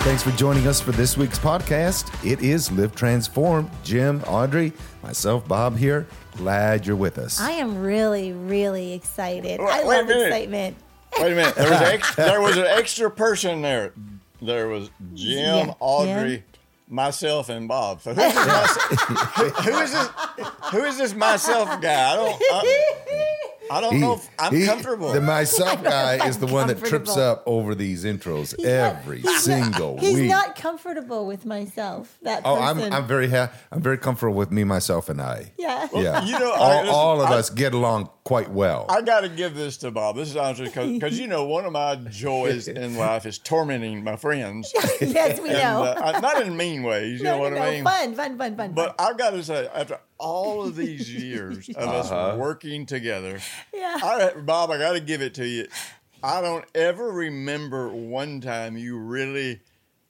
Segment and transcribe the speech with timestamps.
[0.00, 2.08] Thanks for joining us for this week's podcast.
[2.28, 3.70] It is Live Transformed.
[3.84, 6.06] Jim, Audrey, myself, Bob here.
[6.36, 7.38] Glad you're with us.
[7.40, 9.60] I am really, really excited.
[9.60, 10.76] Wait- I wait love excitement.
[11.18, 11.54] Wait a minute.
[11.54, 13.92] There was, ex- there was an extra person there.
[14.40, 16.44] There was Jim, Yeah, Audrey, Jim.
[16.88, 18.00] myself, and Bob.
[18.00, 20.08] So who's this, myself, who, who is this?
[20.72, 22.12] Who is this myself guy?
[22.12, 22.42] I don't.
[22.52, 22.96] I,
[23.70, 24.14] I don't know.
[24.14, 25.12] If I'm he- comfortable.
[25.12, 30.14] The myself guy is the one that trips up over these intros every single He's
[30.14, 30.22] week.
[30.24, 32.18] He's not comfortable with myself.
[32.22, 32.80] That oh, I'm.
[32.80, 35.52] I'm very ha- I'm very comfortable with me, myself, and I.
[35.56, 35.88] yeah.
[35.94, 38.86] Yeah, you know, I- all, listen, all of I- us get along quite well.
[38.88, 40.14] I got to give this to Bob.
[40.14, 44.14] This is honestly because you know one of my joys in life is tormenting my
[44.14, 44.72] friends.
[45.00, 45.82] yes, we And, know.
[45.82, 47.82] uh, I- not in mean ways, you no, know what no, I mean.
[47.84, 48.72] Fun, fun, fun, fun.
[48.72, 53.40] But I've got to say, after all of these years of us working together,
[53.74, 53.96] Yeah.
[54.00, 55.66] I, Bob, I got to give it to you.
[56.22, 59.58] I don't ever remember one time you really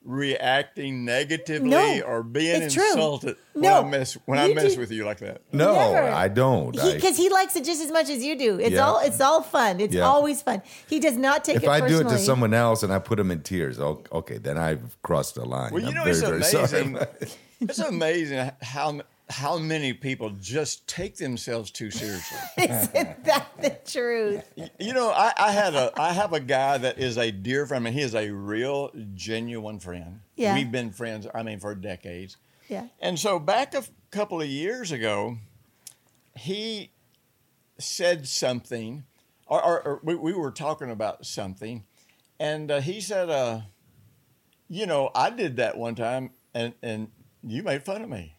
[0.02, 2.84] reacting negatively No, or being it's true.
[2.88, 5.42] insulted No, when I mess when I mess do- with you like that.
[5.52, 6.08] no, Never.
[6.08, 6.72] I don't.
[6.72, 8.58] Because he, likes it just as much as you do.
[8.58, 8.86] It's Yeah.
[8.86, 9.78] all it's all fun.
[9.80, 10.02] It's Yeah.
[10.06, 10.62] always fun.
[10.88, 11.62] He does not take it.
[11.62, 14.38] if it I do it to someone else and I put him in tears, okay,
[14.38, 15.72] then I've crossed the line.
[15.72, 16.98] Well, you I'm know, very, it's amazing.
[17.60, 22.38] it's amazing how how many people just take themselves too seriously.
[22.58, 24.42] Isn't that the truth?
[24.78, 27.84] You know, I, I had a I have a guy that is a dear friend.
[27.86, 30.20] I mean, he is a real, genuine friend.
[30.34, 30.54] Yeah.
[30.54, 31.28] We've been friends.
[31.32, 32.36] I mean, for decades.
[32.68, 32.88] Yeah.
[33.00, 35.38] And so back a couple of years ago,
[36.36, 36.90] he
[37.78, 39.04] said something,
[39.46, 41.84] or, or, or we, we were talking about something,
[42.40, 43.60] and uh, he said, uh,
[44.68, 47.08] "You know, I did that one time, and and
[47.44, 48.34] you made fun of me."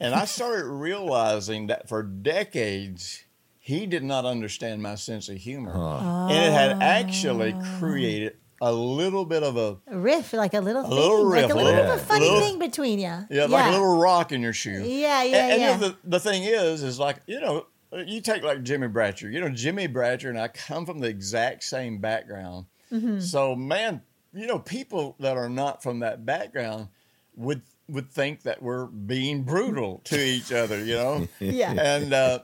[0.00, 3.24] And I started realizing that for decades,
[3.58, 9.24] he did not understand my sense of humor, and it had actually created a little
[9.24, 11.84] bit of a A riff, like a little thing, little like riff, a little bit
[11.84, 13.26] of a funny Little- thing between you.
[13.30, 14.82] Yeah, like a little rock in your shoe.
[14.82, 15.74] Yeah, yeah, and, and yeah.
[15.74, 19.32] You know, the, the thing is, is like, you know, you take like Jimmy Bratcher.
[19.32, 22.66] You know, Jimmy Bratcher and I come from the exact same background.
[22.92, 23.20] Mm-hmm.
[23.20, 24.02] So, man,
[24.34, 26.88] you know, people that are not from that background
[27.36, 31.28] would would think that we're being brutal to each other, you know?
[31.40, 31.72] Yeah.
[31.72, 32.40] And uh,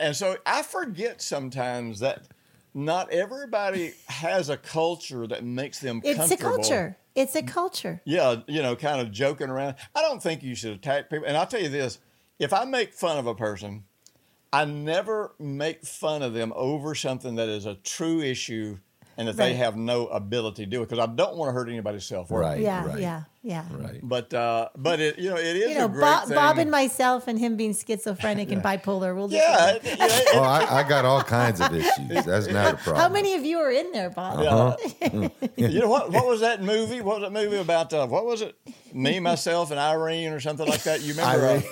[0.00, 2.28] and so I forget sometimes that
[2.74, 6.96] not everybody has a culture that makes them It's a culture.
[7.14, 8.00] It's a culture.
[8.04, 9.74] Yeah, you know, kind of joking around.
[9.94, 11.26] I don't think you should attack people.
[11.26, 11.98] And I'll tell you this
[12.38, 13.84] if I make fun of a person,
[14.52, 18.78] I never make fun of them over something that is a true issue
[19.18, 21.68] and that they have no ability to do it because I don't want to hurt
[21.68, 22.40] anybody's self worth.
[22.42, 23.64] Right, Yeah, right, yeah, yeah.
[23.72, 24.00] right.
[24.02, 26.34] But uh, but it you know it is You know, a great Bob, thing.
[26.36, 29.14] Bob and myself and him being schizophrenic and bipolar.
[29.14, 32.24] We'll just- yeah, it- you know, Oh, I, I got all kinds of issues.
[32.24, 32.96] That's not a problem.
[32.96, 34.40] How many of you are in there, Bob?
[34.40, 35.28] Yeah.
[35.56, 36.10] you know what?
[36.12, 37.00] What was that movie?
[37.00, 37.92] What was that movie about?
[37.92, 38.56] Uh, what was it?
[38.94, 41.02] Me, myself, and Irene, or something like that.
[41.02, 41.62] You remember?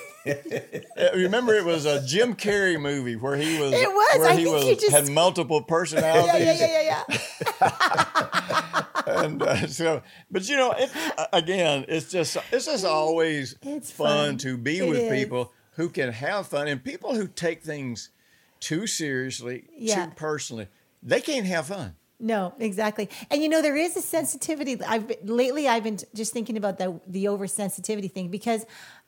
[1.15, 3.73] Remember, it was a Jim Carrey movie where he was.
[3.73, 4.19] It was.
[4.19, 6.61] Where I he think was you just- had multiple personalities.
[6.61, 7.19] Yeah, yeah, yeah, yeah,
[7.61, 8.83] yeah.
[9.07, 10.91] And uh, so, but you know, it,
[11.33, 14.37] again, it's just it's just always It's fun, fun.
[14.39, 15.13] to be It with is.
[15.13, 18.11] people who can have fun and people who take things
[18.59, 20.07] too seriously, Yeah.
[20.07, 20.67] too personally.
[21.05, 21.95] They can't have fun.
[22.19, 23.09] No, exactly.
[23.31, 24.83] And you know, there is a sensitivity.
[24.83, 28.65] I've been, lately I've been just thinking about the the oversensitivity thing because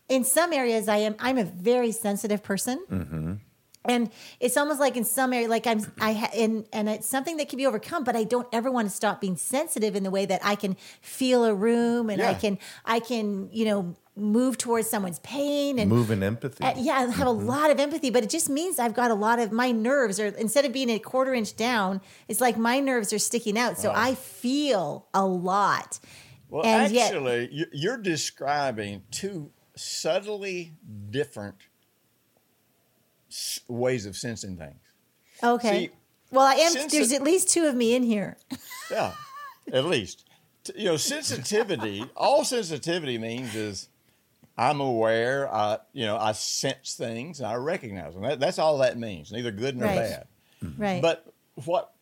[0.09, 2.79] in some areas I am I'm a very sensitive person.
[3.85, 7.39] And it's almost like in some area, like I'm, I ha, and and it's something
[7.39, 8.05] that can be overcome.
[8.05, 10.77] But I don't ever want to stop being sensitive in the way that I can
[11.01, 15.89] feel a room and I can, I can, you know, move towards someone's pain and
[15.89, 16.63] Move in empathy.
[16.65, 19.15] uh, yeah, I have a lot of empathy, but it just means I've got a
[19.15, 22.81] lot of my nerves are instead of being a quarter inch down, it's like my
[22.81, 23.79] nerves are sticking out.
[23.79, 25.99] So I feel a lot.
[26.51, 30.73] Well, And actually, you- you're describing two subtly
[31.11, 31.57] different
[33.31, 34.81] s- ways of sensing things.
[35.43, 35.87] Okay.
[35.87, 35.91] See,
[36.31, 36.73] well, I am.
[36.73, 38.37] since There's at least two of me in here.
[38.91, 39.13] Yeah,
[39.71, 40.25] at least.
[40.75, 42.07] You know, sensitivity.
[42.17, 43.91] all sensitivity means is
[44.57, 45.47] I'm aware.
[45.53, 48.23] I, you know, I sense things and I recognize them.
[48.23, 49.31] That, that's all that means.
[49.31, 49.97] Neither good nor Right.
[49.99, 50.27] bad.
[50.65, 50.83] Mm-hmm.
[50.83, 51.03] Right.
[51.03, 51.27] But
[51.67, 51.93] what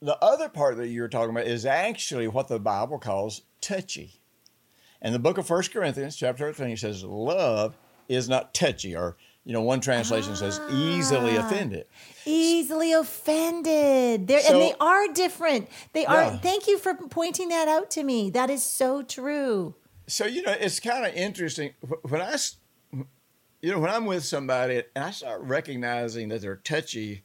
[0.00, 4.19] the other part that you're talking about is actually what the Bible calls touchy.
[5.02, 7.76] And the book of 1 Corinthians, chapter 13, says, Love
[8.08, 11.46] is not touchy, or, you know, one translation says, easily Ah.
[11.46, 11.86] offended.
[12.26, 14.26] easily offended.
[14.26, 15.68] They're, So- and they are different.
[15.92, 16.36] They are.
[16.38, 18.30] Thank you for pointing that out to me.
[18.30, 19.74] That is so true.
[20.06, 21.72] So, you know, it's kind of interesting.
[22.02, 22.36] When I,
[23.62, 27.22] you know, when I'm with somebody and I start recognizing that they're touchy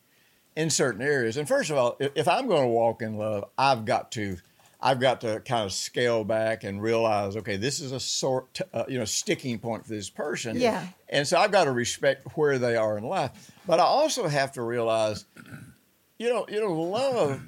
[0.56, 3.86] in certain areas, and first of all, if I'm going to walk in love, I've
[3.86, 4.38] got to,
[4.82, 8.84] I've got to kind of scale back and realize, okay, this is a sort, uh,
[8.88, 10.58] you know, sticking point for this person.
[10.58, 10.88] Yeah.
[11.10, 14.52] And so I've got to respect where they are in life, but I also have
[14.54, 15.26] to realize,
[16.20, 17.42] you know, you know, love,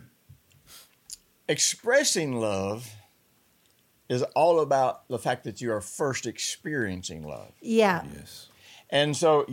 [1.47, 2.91] expressing love,
[4.09, 7.51] is all about the fact that you are first experiencing love.
[7.62, 8.03] Yeah.
[8.15, 8.47] Yes.
[8.89, 9.45] And so,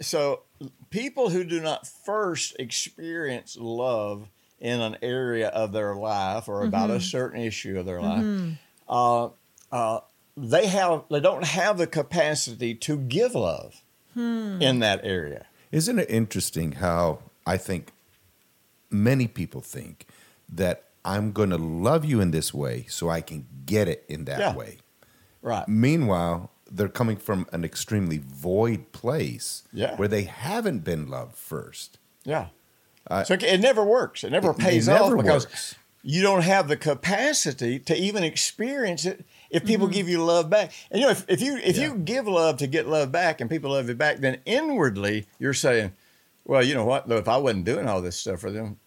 [0.00, 0.44] so
[0.88, 4.28] people who do not first experience love
[4.62, 8.56] in an area of their life or about a certain issue of their life,
[8.88, 9.28] uh,
[9.72, 10.00] uh,
[10.36, 13.82] they have they don't have the capacity to give love
[14.14, 15.46] in that area.
[15.72, 17.92] Isn't it interesting how I think
[18.90, 20.06] many people think
[20.48, 24.24] that I'm going to love you in this way so I can get it in
[24.26, 24.54] that Yeah.
[24.54, 24.78] way?
[25.40, 25.66] Right.
[25.66, 29.96] Meanwhile, they're coming from an extremely void place Yeah.
[29.96, 31.98] where they haven't been loved first.
[32.24, 32.48] Yeah.
[33.10, 34.24] So it, never works.
[34.24, 35.74] It never It- it pays never off because works.
[36.02, 39.94] you don't have the capacity to even experience it if people mm-hmm.
[39.94, 40.72] give you love back.
[40.90, 41.88] And you know, if, if you if Yeah.
[41.88, 45.54] you give love to get love back and people love you back, then inwardly you're
[45.54, 45.92] saying,
[46.44, 47.08] Well, you know what?
[47.08, 48.78] Though if I wasn't doing all this stuff for them,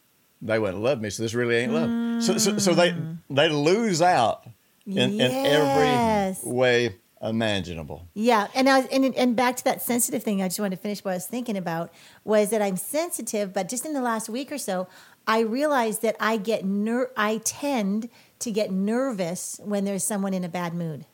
[0.42, 1.10] they wouldn't love me.
[1.10, 2.24] So this really ain't love.
[2.24, 3.18] So, so so they mm.
[3.30, 4.46] they lose out
[4.86, 5.32] in, Yes.
[5.32, 6.96] in every way
[7.30, 8.08] imaginable.
[8.14, 10.42] Yeah, and I was, and and back to that sensitive thing.
[10.42, 11.92] I just wanted to finish what I was thinking about
[12.24, 14.88] was that I'm sensitive, but just in the last week or so,
[15.28, 20.44] I realized that I get ner- I tend to get nervous when there's someone in
[20.44, 21.06] a bad mood,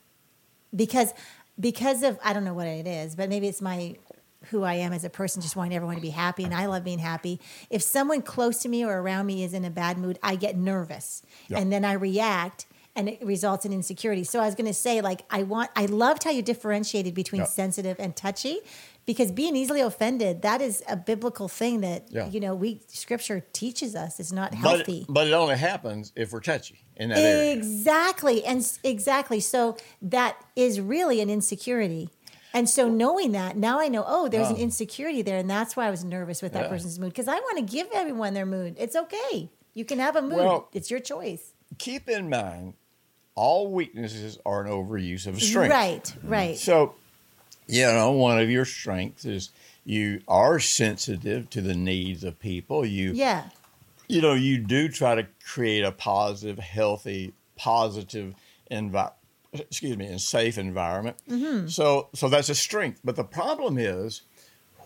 [0.76, 1.14] because
[1.60, 3.96] because of I don't know what it is, but maybe it's my
[4.46, 6.84] who I am as a person, just wanting everyone to be happy, and I love
[6.84, 7.40] being happy.
[7.70, 10.58] If someone close to me or around me is in a bad mood, I get
[10.58, 11.60] nervous, Yeah.
[11.60, 12.66] and then I react,
[12.96, 14.24] and it results in insecurity.
[14.24, 17.42] So I was going to say, like, I want, I loved how you differentiated between
[17.42, 17.48] Yeah.
[17.48, 18.60] sensitive and touchy,
[19.06, 22.28] because being easily offended, that is a biblical thing that Yeah.
[22.30, 25.06] you know we Scripture teaches us is not healthy.
[25.10, 27.54] but it only happens if we're touchy in that area.
[27.54, 28.44] Exactly.
[28.46, 29.40] And exactly.
[29.40, 32.10] So that is really an insecurity.
[32.54, 35.38] And so knowing that, now I know, oh, there's an insecurity there.
[35.38, 36.70] And that's why I was nervous with that Yeah.
[36.70, 37.10] person's mood.
[37.10, 38.76] Because I want to give everyone their mood.
[38.78, 39.50] It's okay.
[39.74, 40.34] You can have a mood.
[40.40, 41.54] Well- it's your choice.
[41.78, 42.74] keep in mind
[43.36, 45.72] all weaknesses are an overuse of a strength.
[45.72, 46.58] Right, right.
[46.58, 46.96] So,
[47.68, 49.50] you know, one of your strengths is
[49.86, 52.86] you are sensitive to the needs of people.
[52.86, 53.46] You, Yeah.
[54.08, 58.36] you know, you do try to create a positive, healthy, positive
[58.70, 59.16] environment.
[59.54, 61.18] Excuse me, and safe environment.
[61.30, 61.68] Mm-hmm.
[61.68, 63.02] So, so that's a strength.
[63.04, 64.22] But the problem is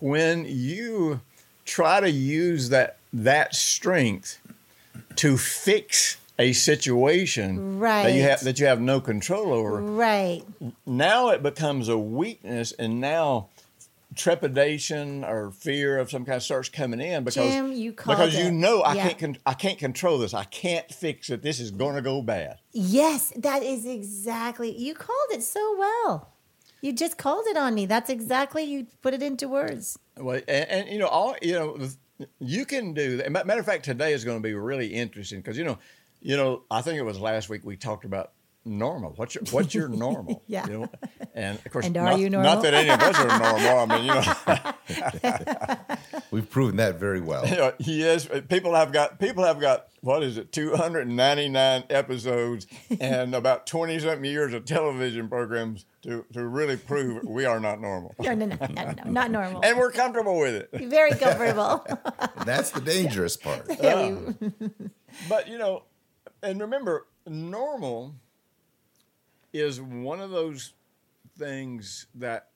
[0.00, 1.20] when you
[1.64, 4.40] try to use that that strength
[5.16, 10.42] to fix a situation that you have that you have no control over Right.
[10.84, 13.48] now it becomes a weakness and now
[14.14, 18.80] trepidation or fear of some kind starts coming in because Jim, you because you know
[18.80, 19.02] I Yeah.
[19.08, 22.22] can't con- I can't control this I can't fix it this is going to go
[22.22, 24.70] bad Yes, that is exactly.
[24.76, 26.32] You called it so well.
[26.82, 27.86] You just called it on me.
[27.86, 29.98] That's exactly, you put it into words.
[30.18, 31.78] well and, and you know all you know
[32.38, 35.56] you can do that matter of fact today is going to be really interesting because
[35.58, 35.78] you know
[36.20, 38.32] you know I think it was last week we talked about
[38.64, 40.66] normal what's your what's your normal Yeah.
[40.66, 40.90] you know
[41.34, 43.86] and of course And are not, you not that any of us are normal I
[43.86, 45.86] mean you know
[46.32, 47.44] We've proven that very well.
[47.56, 51.48] Yeah, yes, people have got people have got what is it, two hundred and ninety
[51.48, 52.66] nine episodes
[53.00, 57.80] and about twenty something years of television programs to to really prove we are not
[57.80, 59.60] normal, No, no, no, no, no, not normal.
[59.64, 60.70] and we're comfortable with it.
[60.90, 61.86] Very comfortable.
[62.44, 63.66] That's the dangerous part.
[63.80, 64.68] Yeah, we- uh,
[65.28, 65.84] But you know,
[66.42, 68.14] and remember, normal
[69.52, 70.74] is one of those
[71.38, 72.48] things that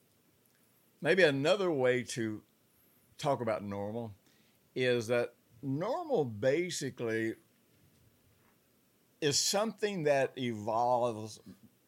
[1.00, 2.42] maybe another way to
[3.18, 4.12] talk about normal
[4.74, 7.34] is that normal basically
[9.20, 11.40] is something that evolves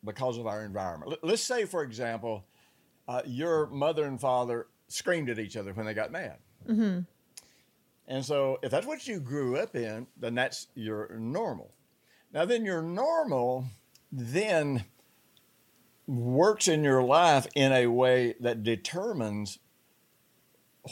[0.04, 1.10] because of our environment.
[1.10, 2.44] Let- Let's say, for example,
[3.08, 6.36] uh, your mother and father screamed at each other when they got mad.
[8.08, 11.72] And so, if that's what you grew up in, then that's your normal.
[12.32, 13.66] Now, then your normal
[14.10, 14.84] then
[16.06, 19.58] works in your life in a way that determines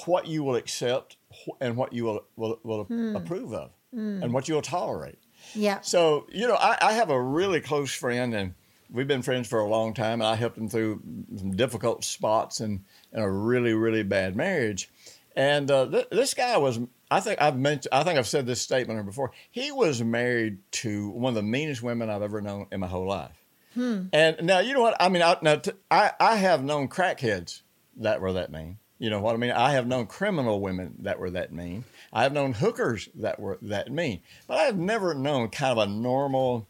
[0.04, 1.16] what you will accept
[1.60, 3.16] and what you will, will, will hmm.
[3.16, 4.22] approve of hmm.
[4.22, 5.18] and what you'll tolerate.
[5.54, 5.80] yeah.
[5.80, 8.54] So, you know, I, I have a really close friend, and
[8.90, 11.02] we've been friends for a long time, and I helped him through
[11.36, 14.90] some difficult spots and in a really, really bad marriage.
[15.36, 18.60] And uh, th- this guy was, I think I've mentioned, I think I've said this
[18.60, 19.30] statement before.
[19.50, 23.06] He was married to one of the meanest women I've ever known in my whole
[23.06, 23.36] life.
[23.76, 24.96] And now, you know what?
[25.00, 27.62] I mean, I, now, t- I, I have known crackheads
[27.98, 28.78] that were that mean.
[28.98, 29.52] You know what I mean?
[29.52, 31.84] I have known criminal women that were that mean.
[32.12, 34.20] I have known hookers that were that mean.
[34.48, 36.66] But I have never known kind of a normal,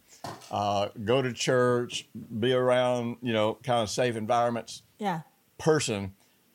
[0.53, 2.07] uh, go to church,
[2.39, 5.21] be around, you know, kind of safe environments Yeah.
[5.59, 6.15] person,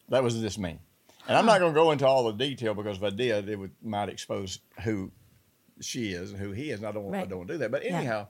[0.09, 0.77] that was this me.
[1.27, 3.57] And I'm not going to go into all the detail because if I did, it
[3.57, 5.11] would might expose who
[5.81, 6.79] she is and who he is.
[6.79, 7.71] And I don't, want I don't want to do that.
[7.71, 7.97] But Yeah.
[7.97, 8.27] anyhow,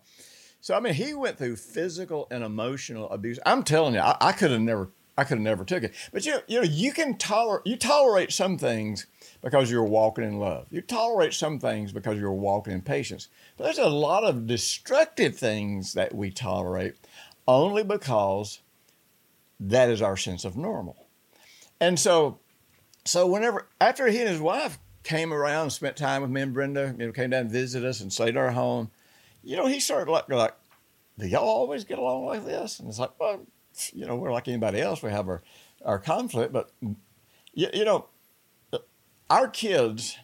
[0.61, 3.37] so I mean, he went through physical and emotional abuse.
[3.45, 5.93] I'm telling you, I, I could have never, I could have never took it.
[6.13, 9.07] But you, you know, you can tolerate, you tolerate some things
[9.41, 10.67] because you're walking in love.
[10.71, 13.27] You tolerate some things because you're walking in patience.
[13.57, 16.95] But there's a lot of destructive things that we tolerate
[17.47, 18.61] only because
[19.59, 21.07] that is our sense of normal.
[21.79, 22.39] And so,
[23.05, 26.95] so whenever after he and his wife came around, spent time with me and Brenda,
[26.97, 28.91] you know, came down and visited us and stayed at our home,
[29.43, 30.55] you know, he started like like,
[31.17, 32.79] do y'all always get along like this?
[32.79, 33.45] And it's like, well,
[33.93, 35.01] you know, we're like anybody else.
[35.01, 35.43] We have our
[35.83, 36.71] our conflict, but
[37.53, 38.07] you, you know,
[39.29, 40.17] our kids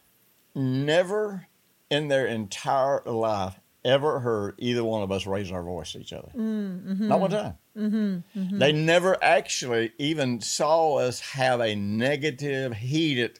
[0.55, 1.47] never
[1.89, 6.13] in their entire life ever heard either one of us raise our voice to each
[6.13, 6.29] other.
[6.35, 7.07] Mm, mm-hmm.
[7.07, 7.57] Not one time.
[7.75, 13.39] They never actually even saw us have a negative, heated.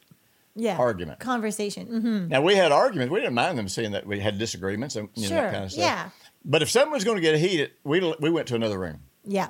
[0.56, 0.78] Yeah.
[0.78, 1.20] Argument.
[1.20, 1.88] Conversation.
[1.88, 3.12] hmm Now we had arguments.
[3.12, 5.72] We didn't mind them seeing that we had disagreements and you know, that kind of
[5.72, 5.82] stuff.
[5.82, 6.10] Yeah.
[6.44, 9.00] But if something was going to get heated, we we went to another room.
[9.24, 9.50] Yeah.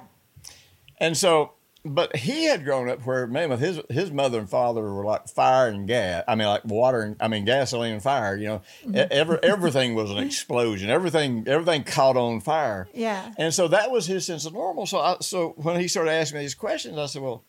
[1.00, 4.82] And so, but he had grown up where, man, with his his mother and father
[4.82, 6.24] were like fire and gas.
[6.28, 8.38] I mean, like water and I mean gasoline and fire.
[8.38, 9.08] You know, Mm-hmm.
[9.12, 10.90] Every, everything was an explosion.
[10.90, 12.88] Everything everything caught on fire.
[12.94, 13.34] Yeah.
[13.38, 14.86] And so that was his sense of normal.
[14.86, 17.44] So I, so when he started asking me these questions, I said, well,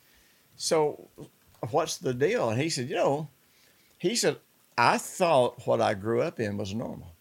[0.57, 1.09] so
[1.71, 2.51] what's the deal?
[2.51, 3.29] And he said, you know,
[3.99, 4.39] he said,
[4.77, 7.12] I thought what I grew up in was normal.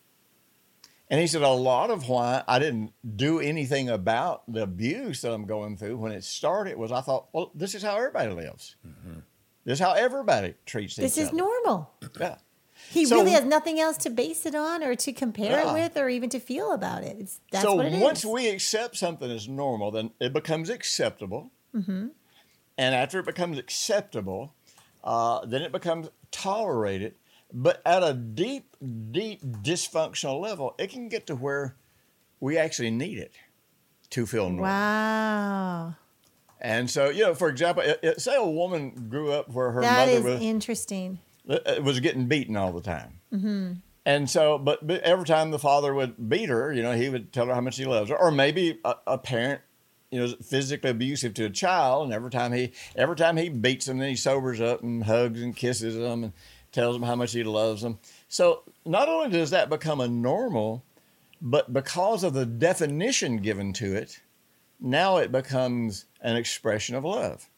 [1.12, 5.34] And he said, a lot of why I didn't do anything about the abuse that
[5.34, 8.78] I'm going through when it started was I thought, well, this is how everybody lives.
[9.66, 11.38] This is how everybody treats This each is other.
[11.38, 11.92] normal.
[12.18, 12.38] Yeah.
[12.90, 15.70] He So- really has nothing else to base it on or to compare Yeah.
[15.70, 17.18] it with or even to feel about it.
[17.20, 18.02] It's, that's so what it is.
[18.02, 21.52] once we accept something as normal, then it becomes acceptable.
[21.76, 22.08] Mm-hmm.
[22.78, 24.54] And after it becomes acceptable,
[25.04, 27.16] uh, then it becomes tolerated.
[27.54, 28.76] But at a deep,
[29.12, 31.76] deep dysfunctional level, it can get to where
[32.40, 33.34] we actually need it
[34.12, 34.64] to feel normal.
[34.66, 35.96] Wow.
[36.60, 39.82] And so, you know, for example, it, it- say a woman grew up where her
[39.82, 41.20] That mother is was, interesting.
[41.50, 43.20] uh, was getting beaten all the time.
[43.34, 43.74] Mm-hmm.
[44.06, 47.32] And so, but, but every time the father would beat her, you know, he would
[47.34, 48.18] tell her how much he loves her.
[48.18, 49.62] Or maybe a, a parent,
[50.10, 53.48] you know, is physically abusive to a child, and every time he every time he
[53.48, 56.34] beats them, then he sobers up and hugs and kisses them and
[56.72, 58.00] tells them how much he loves them.
[58.28, 60.84] So not only does that become a normal,
[61.42, 64.22] but because of the definition given to it,
[64.80, 67.50] now it becomes an expression of love.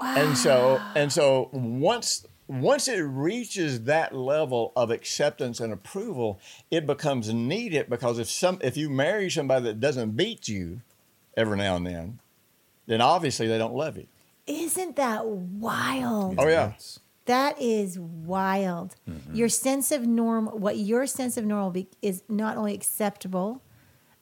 [0.00, 0.14] Wow.
[0.16, 6.40] And so and so once once it reaches that level of acceptance and approval,
[6.70, 10.80] it becomes needed because if some if you marry somebody that doesn't beat you
[11.36, 12.18] every now and then,
[12.86, 14.06] then obviously they don't love you.
[14.46, 16.36] Isn't that wild?
[16.38, 16.66] Oh yeah.
[16.66, 17.00] Nuts.
[17.26, 18.96] That is wild.
[19.08, 19.34] Mm-hmm.
[19.34, 23.62] Your sense of norm, what your sense of normal be, is not only acceptable,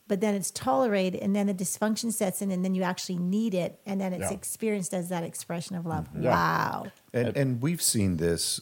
[0.07, 3.53] but then it's tolerated, and then the dysfunction sets in, and then you actually need
[3.53, 4.37] it, and then it's Yeah.
[4.37, 6.05] experienced as that expression of love.
[6.09, 6.23] Mm-hmm.
[6.23, 6.31] Yeah.
[6.31, 6.85] Wow.
[7.13, 8.61] And, and we've seen this,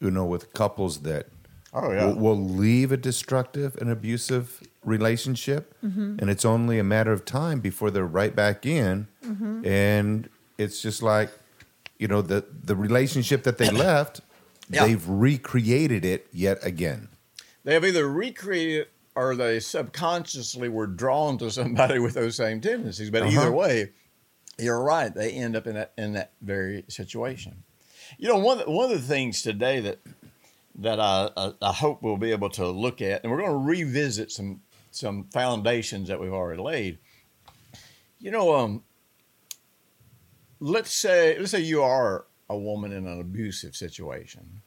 [0.00, 1.28] you know, with couples that
[1.72, 2.06] Oh yeah.
[2.06, 6.16] will, will leave a destructive and abusive relationship, mm-hmm.
[6.18, 9.66] and it's only a matter of time before they're right back in, mm-hmm.
[9.66, 11.30] and it's just like,
[11.98, 14.20] you know, the the relationship that they left,
[14.70, 14.84] Yeah.
[14.86, 17.08] they've recreated it yet again.
[17.64, 23.10] They have either recreated or they subconsciously were drawn to somebody with those same tendencies.
[23.10, 23.52] But either Uh-huh.
[23.52, 23.92] way,
[24.58, 25.12] you're right.
[25.14, 27.64] They end up in that in that very situation.
[28.18, 29.98] You know, one of the, one of the things today that
[30.78, 33.56] that I, I, I hope we'll be able to look at, and we're going to
[33.56, 34.60] revisit some
[34.90, 36.98] some foundations that we've already laid.
[38.18, 38.82] You know, um,
[40.60, 44.62] let's say let's say you are a woman in an abusive situation,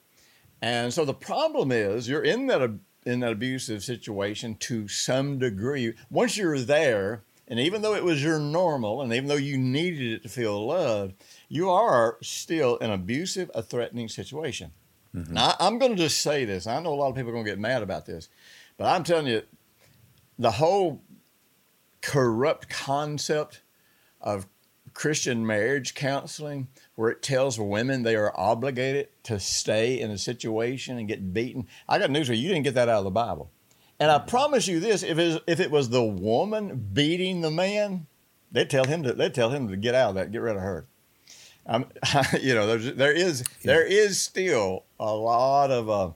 [0.61, 5.93] and so the problem is you're in that in that abusive situation to some degree.
[6.09, 10.13] Once you're there, and even though it was your normal, and even though you needed
[10.13, 11.15] it to feel loved,
[11.47, 14.71] you are still in an abusive, a threatening situation.
[15.15, 15.33] Mm-hmm.
[15.33, 16.67] Now, I- I'm going to just say this.
[16.67, 18.29] I know a lot of people are going to get mad about this,
[18.77, 19.41] but I'm telling you,
[20.37, 21.01] the whole
[22.01, 23.61] corrupt concept
[24.21, 24.45] of
[24.93, 30.97] Christian marriage counseling, where it tells women they are obligated to stay in a situation
[30.97, 31.67] and get beaten.
[31.87, 32.43] I got news for you.
[32.43, 33.51] You didn't get that out of the Bible.
[33.99, 37.51] And I promise you this: if it was, if it was the woman beating the
[37.51, 38.07] man,
[38.51, 40.61] they'd tell him to they'd tell him to get out of that, get rid of
[40.61, 40.87] her.
[41.65, 41.85] Um,
[42.41, 46.11] you know, there's, there is there is still a lot of uh,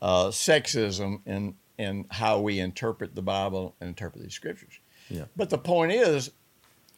[0.00, 4.78] uh, sexism in in how we interpret the Bible and interpret these scriptures.
[5.08, 5.24] Yeah.
[5.36, 6.30] But the point is,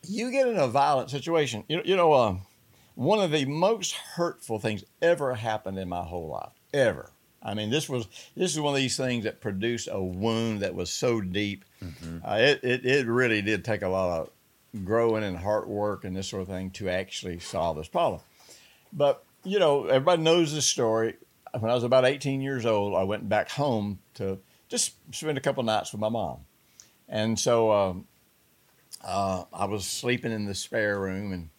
[0.08, 1.64] you get in a violent situation.
[1.68, 2.42] You, you know, um,
[2.94, 7.10] one of the most hurtful things ever happened in my whole life, ever.
[7.42, 10.74] I mean, this was this is one of these things that produced a wound that
[10.74, 11.64] was so deep.
[12.26, 14.30] Uh, it, it it really did take a lot of
[14.84, 18.20] growing and hard work and this sort of thing to actually solve this problem.
[18.92, 21.16] But you know, everybody knows this story.
[21.58, 25.40] When I was about 18 years old, I went back home to just spend a
[25.40, 26.38] couple nights with my mom,
[27.08, 28.06] and so um,
[29.04, 31.50] uh, I was sleeping in the spare room, and,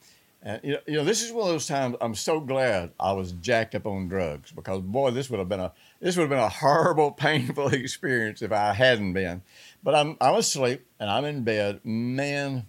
[0.42, 3.14] and you, know, you know, this is one of those times I'm so glad I
[3.14, 6.30] was jacked up on drugs because boy, this would have been a this would have
[6.30, 9.44] been a horrible, painful experience if I hadn't been.
[9.84, 12.66] But I'm I'm asleep and I'm in bed, man.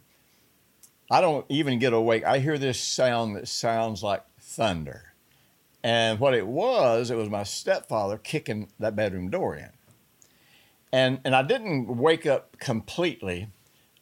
[1.11, 2.25] I don't even get awake.
[2.25, 5.13] I hear this sound that sounds like thunder.
[5.85, 9.71] And what it was, it was my stepfather kicking that bedroom door in.
[10.93, 13.49] And and I didn't wake up completely.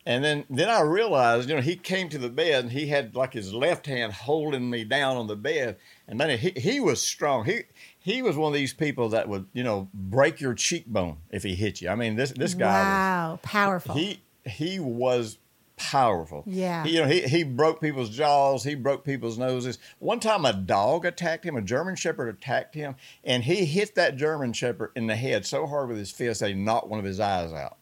[0.06, 3.14] And then then I realized, you know, he came to the bed and he had
[3.14, 5.78] like his left hand holding me down on the bed.
[6.06, 7.46] And man, he he was strong.
[7.46, 7.62] He
[7.98, 11.54] he was one of these people that would, you know, break your cheekbone if he
[11.54, 11.88] hit you.
[11.88, 13.94] I mean, this this guy was wow, powerful.
[13.94, 15.38] he he was
[15.76, 16.44] powerful.
[16.46, 16.84] Yeah.
[16.84, 18.62] He, you know, he he broke people's jaws.
[18.62, 19.78] He broke people's noses.
[20.00, 21.56] One time, a dog attacked him.
[21.56, 25.66] A German Shepherd attacked him, and he hit that German Shepherd in the head so
[25.66, 27.78] hard with his fist that he knocked one of his eyes out.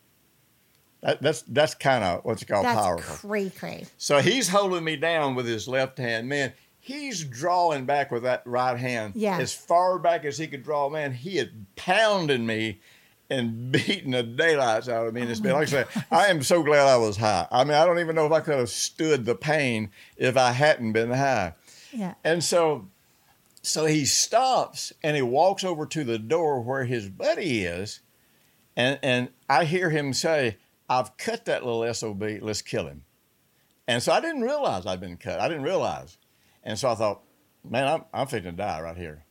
[1.03, 3.29] That, that's that's kind of what's called That's powerful.
[3.29, 3.87] cray cray.
[3.99, 6.29] So he's holding me down with his left hand.
[6.29, 9.39] Man, he's drawing back with that right hand Yeah.
[9.39, 10.89] as far back as he could draw.
[10.89, 12.81] Man, he had pounded me
[13.29, 15.55] and beaten the daylights out of me in this bed.
[15.55, 17.49] Like I said, I am so glad I was high.
[17.51, 20.53] I mean, I don't even know if I could have stood the pain if I
[20.53, 21.55] hadn't been high.
[21.93, 22.15] Yeah.
[22.23, 22.89] And so,
[23.63, 28.01] so he stops and he walks over to the door where his buddy is,
[28.77, 30.57] and and I hear him say,
[30.99, 32.23] "I've cut that little sob.
[32.23, 33.05] Let's kill him."
[33.89, 35.41] And so I didn't realize I'd been cut.
[35.41, 36.19] I didn't realize,
[36.63, 37.23] and so I thought,
[37.69, 39.25] "Man, I'm I'm fixing to die right here."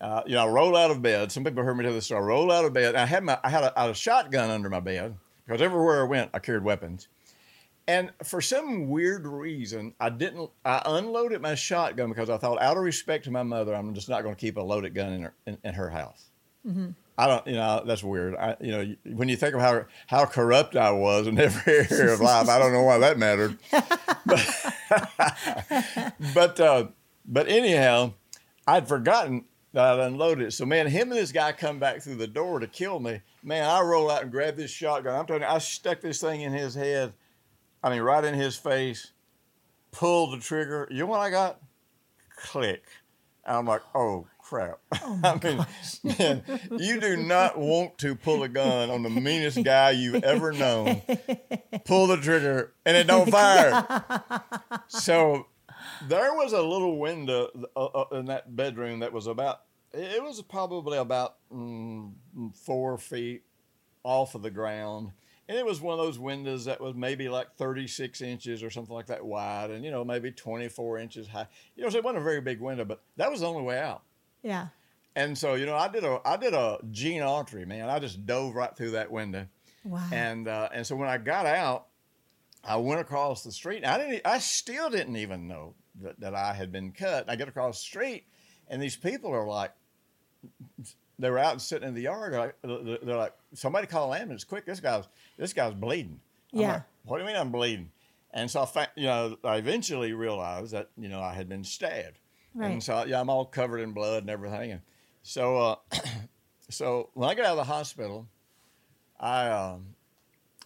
[0.00, 1.30] Uh, you know, I roll out of bed.
[1.30, 2.22] Some people heard me tell this story.
[2.22, 2.94] I roll out of bed.
[2.94, 6.02] I had my I had a, I had a shotgun under my bed because everywhere
[6.02, 7.08] I went, I carried weapons.
[7.88, 10.50] And for some weird reason, I didn't.
[10.64, 14.08] I unloaded my shotgun because I thought, out of respect to my mother, I'm just
[14.08, 16.30] not going to keep a loaded gun in her in, in her house.
[17.20, 18.34] I don't, you know, that's weird.
[18.34, 22.14] I, you know, when you think of how how corrupt I was in every area
[22.14, 23.58] of life, I don't know why that mattered.
[24.24, 24.74] But
[26.34, 26.86] but, uh,
[27.26, 28.14] but anyhow,
[28.66, 30.52] I'd forgotten that I'd unloaded it.
[30.52, 33.20] So man, him and this guy come back through the door to kill me.
[33.42, 35.14] Man, I roll out and grab this shotgun.
[35.14, 37.12] I'm telling you, I stuck this thing in his head.
[37.84, 39.12] I mean, right in his face.
[39.92, 40.88] Pulled the trigger.
[40.90, 41.60] You know what I got?
[42.36, 42.84] Click.
[43.44, 44.80] And I'm like, oh crap.
[44.92, 45.66] I mean,
[46.18, 46.42] man,
[46.76, 51.02] you do not want to pull a gun on the meanest guy you've ever known.
[51.84, 53.86] Pull the trigger and it don't fire.
[54.88, 55.46] so
[56.08, 59.60] there was a little window uh, uh, in that bedroom that was about,
[59.92, 62.12] it was probably about mm,
[62.52, 63.44] four feet
[64.02, 65.12] off of the ground.
[65.48, 68.94] And it was one of those windows that was maybe like 36 inches or something
[68.94, 71.46] like that wide and, you know, maybe 24 inches high.
[71.76, 73.78] You know, so it wasn't a very big window, but that was the only way
[73.78, 74.02] out.
[74.42, 74.68] Yeah.
[75.16, 77.88] And so, you know, I did a I did a Gene Autry, man.
[77.88, 79.46] I just dove right through that window.
[79.84, 80.02] Wow.
[80.12, 81.86] And uh, and so when I got out,
[82.64, 83.84] I went across the street.
[83.84, 84.22] I didn't.
[84.24, 87.28] I still didn't even know that, that I had been cut.
[87.28, 88.24] I get across the street,
[88.68, 89.72] and these people are like,
[91.18, 92.32] they were out and sitting in the yard.
[92.32, 94.64] They're like, they're like somebody call an ambulance quick.
[94.64, 96.20] This guy's this guy's bleeding.
[96.52, 96.72] I'm Yeah.
[96.72, 97.90] like, what do you mean I'm bleeding?
[98.32, 102.19] And so I, you know, I eventually realized that you know I had been stabbed.
[102.54, 102.72] Right.
[102.72, 104.72] And so yeah, I'm all covered in blood and everything.
[104.72, 104.80] And
[105.22, 105.76] so, uh,
[106.70, 108.26] so when I get out of the hospital,
[109.18, 109.94] I um,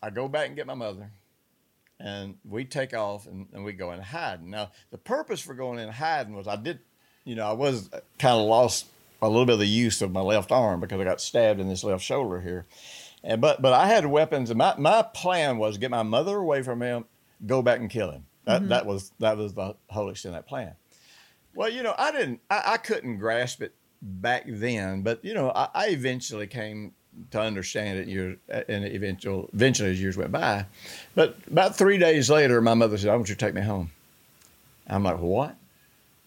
[0.03, 1.11] I go back and get my mother,
[1.99, 4.51] and we take off and, and we go in hiding.
[4.51, 6.79] Now the purpose for going in hiding was I did,
[7.25, 8.87] you know, I was kind of lost
[9.21, 11.69] a little bit of the use of my left arm because I got stabbed in
[11.69, 12.67] this left shoulder here.
[13.23, 16.63] And but but I had weapons, and my, my plan was get my mother away
[16.63, 17.07] from him,
[17.47, 18.27] go back and kill him.
[18.45, 20.75] That that was that was the whole extent of that plan.
[21.55, 25.51] Well, you know, I didn't, I, I couldn't grasp it back then, but you know,
[25.55, 26.93] I, I eventually came
[27.31, 28.09] to understand it.
[28.09, 30.67] Years and eventual, eventually as years went by.
[31.15, 33.91] But about three days later, my mother said, "I want you to take me home."
[34.89, 35.57] I'm like, "What?"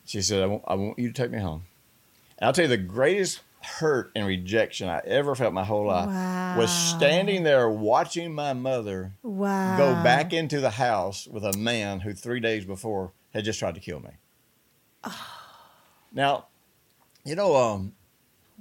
[0.06, 1.64] She said, "I want, I want you to take me home."
[2.38, 6.08] And I'll tell you, the greatest hurt and rejection I ever felt my whole life
[6.58, 9.78] was standing there watching my mother wow.
[9.78, 13.76] go back into the house with a man who three days before had just tried
[13.76, 14.12] to kill me.
[16.14, 16.46] Now,
[17.26, 17.92] you know, um,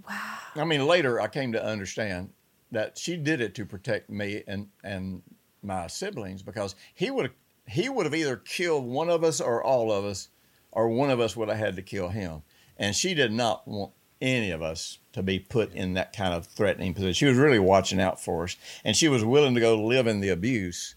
[0.06, 0.38] Wow.
[0.56, 2.30] I mean, later I came to understand
[2.72, 5.22] that she did it to protect me and and
[5.62, 7.30] my siblings because he would
[7.66, 10.28] he would have either killed one of us or all of us,
[10.70, 12.42] or one of us would have had to kill him.
[12.76, 16.46] And she did not want any of us to be put in that kind of
[16.46, 17.14] threatening position.
[17.14, 20.20] She was really watching out for us, and she was willing to go live in
[20.20, 20.94] the abuse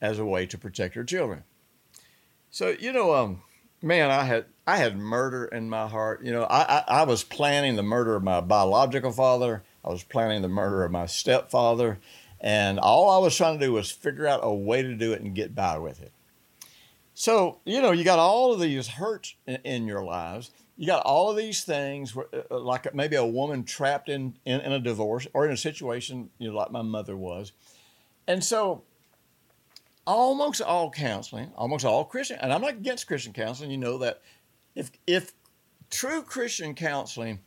[0.00, 1.44] as a way to protect her children.
[2.50, 3.42] So you know, um,
[3.82, 6.22] man, I had I had murder in my heart.
[6.22, 9.62] You know, I, I, I was planning the murder of my biological father.
[9.82, 11.98] I was planning the murder of my stepfather,
[12.38, 15.22] and all I was trying to do was figure out a way to do it
[15.22, 16.12] and get by with it.
[17.14, 20.50] So you know, you got all of these hurts in, in your lives.
[20.76, 24.34] You got all of these things, where, uh, uh, like maybe a woman trapped in,
[24.44, 27.52] in in a divorce or in a situation, you know, like my mother was,
[28.26, 28.82] and so
[30.06, 33.70] almost all counseling, almost all Christian, and I'm not against Christian counseling.
[33.70, 34.20] You know that
[34.78, 35.32] if if
[35.90, 37.40] true Christian counseling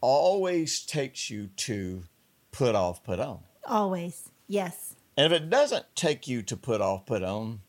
[0.00, 2.04] always takes you to
[2.50, 3.40] put off, put on.
[3.66, 4.96] Always, yes.
[5.16, 7.60] And if it doesn't take you to put off, put on,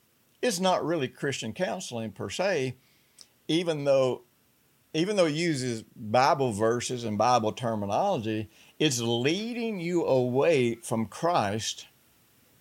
[0.41, 2.77] it's not really Christian counseling per se,
[3.47, 4.21] even though
[4.93, 11.87] even though it uses Bible verses and Bible terminology, it's leading you away from Christ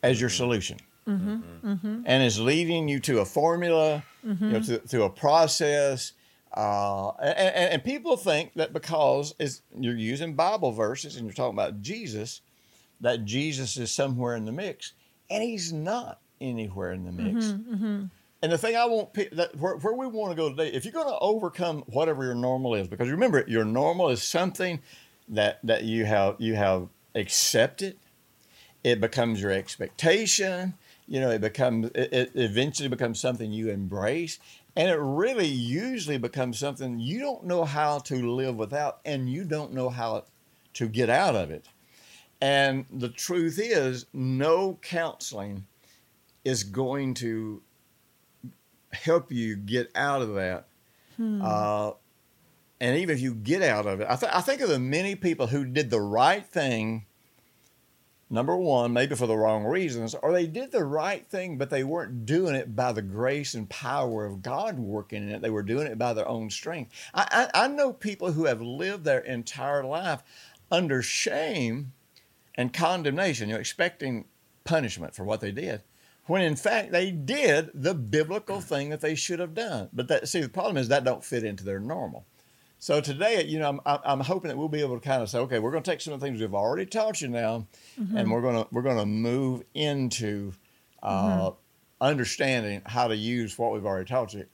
[0.02, 0.78] as your solution.
[1.06, 1.66] Mm-hmm.
[1.66, 2.02] Mm-hmm.
[2.04, 4.44] And it's leading you to a formula, mm-hmm.
[4.44, 6.12] you know, to, to a process.
[6.52, 9.34] Uh, and, and, people think that because
[9.76, 12.40] you're using Bible verses and you're talking about Jesus,
[13.00, 14.94] that Jesus is somewhere in the mix.
[15.30, 17.46] And he's not anywhere in the mix.
[17.46, 18.04] Mm-hmm, mm-hmm.
[18.40, 20.92] And the thing I want that where, where we want to go today, if you're
[20.92, 24.80] going to overcome whatever your normal is, because remember, your normal is something
[25.28, 27.98] that that you have you have accepted.
[28.84, 30.74] It becomes your expectation
[31.08, 34.38] you know, it becomes it, it eventually becomes something you embrace,
[34.78, 39.44] and it really usually becomes something you don't know how to live without, and you
[39.44, 40.24] don't know how
[40.74, 41.66] to get out of it.
[42.40, 45.66] And the truth is, no counseling
[46.44, 47.60] is going to
[48.92, 50.68] help you get out of that.
[51.16, 51.42] Hmm.
[51.42, 51.90] Uh,
[52.80, 55.16] and even if you get out of it, I, th- I think of the many
[55.16, 57.04] people who did the right thing
[58.30, 61.84] number one, maybe for the wrong reasons, or they did the right thing, but they
[61.84, 65.42] weren't doing it by the grace and power of God working in it.
[65.42, 66.92] They were doing it by their own strength.
[67.14, 70.22] I, I, I know people who have lived their entire life
[70.70, 71.92] under shame
[72.54, 74.26] and condemnation, you know, expecting
[74.64, 75.82] punishment for what they did.
[76.26, 79.88] When in fact they did the biblical thing that they should have done.
[79.94, 82.26] But that see the problem is that don't fit into their normal.
[82.78, 85.38] So today, you know, I'm, I'm hoping that we'll be able to kind of say,
[85.40, 87.66] okay, we're going to take some of the things we've already taught you now,
[88.00, 88.16] mm-hmm.
[88.16, 90.52] and we're going to we're going to move into
[91.02, 91.56] uh, mm-hmm.
[92.00, 94.46] understanding how to use what we've already taught you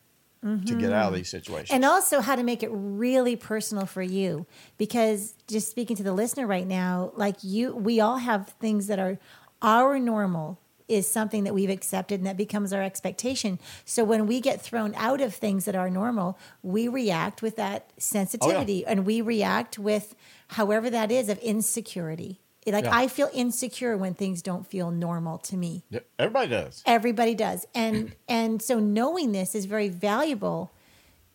[0.43, 0.65] mm-hmm.
[0.65, 1.17] to get out of mm-hmm.
[1.17, 4.47] these situations, and also how to make it really personal for you.
[4.79, 8.99] Because just speaking to the listener right now, like you, we all have things that
[8.99, 9.19] are
[9.61, 10.59] our normal
[10.89, 13.59] is something that we've accepted and that becomes our expectation.
[13.85, 17.91] So when we get thrown out of things that are normal, we react with that
[17.97, 18.93] sensitivity oh, yeah.
[18.93, 20.15] and we react with
[20.49, 22.41] however that is of insecurity.
[22.67, 22.97] Like yeah.
[22.97, 25.85] I feel insecure when things don't feel normal to me.
[26.19, 26.83] Everybody does.
[26.87, 27.67] Everybody does.
[27.75, 30.73] And and so knowing this is very valuable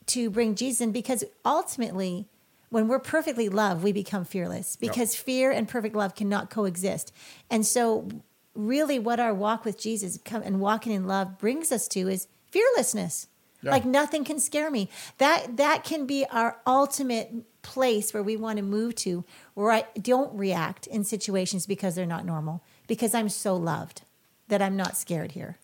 [0.08, 2.28] to bring Jesus in because ultimately
[2.70, 5.24] when we're perfectly loved, we become fearless because yep.
[5.24, 7.12] fear and perfect love cannot coexist.
[7.50, 8.08] And so
[8.56, 13.28] really what our walk with Jesus and walking in love brings us to is fearlessness.
[13.62, 13.72] Yeah.
[13.72, 14.90] Like nothing can scare me.
[15.18, 17.32] That that can be our ultimate
[17.62, 22.06] place where we want to move to, where I don't react in situations because they're
[22.06, 24.04] not normal, because I'm so loved
[24.48, 25.58] that I'm not scared here.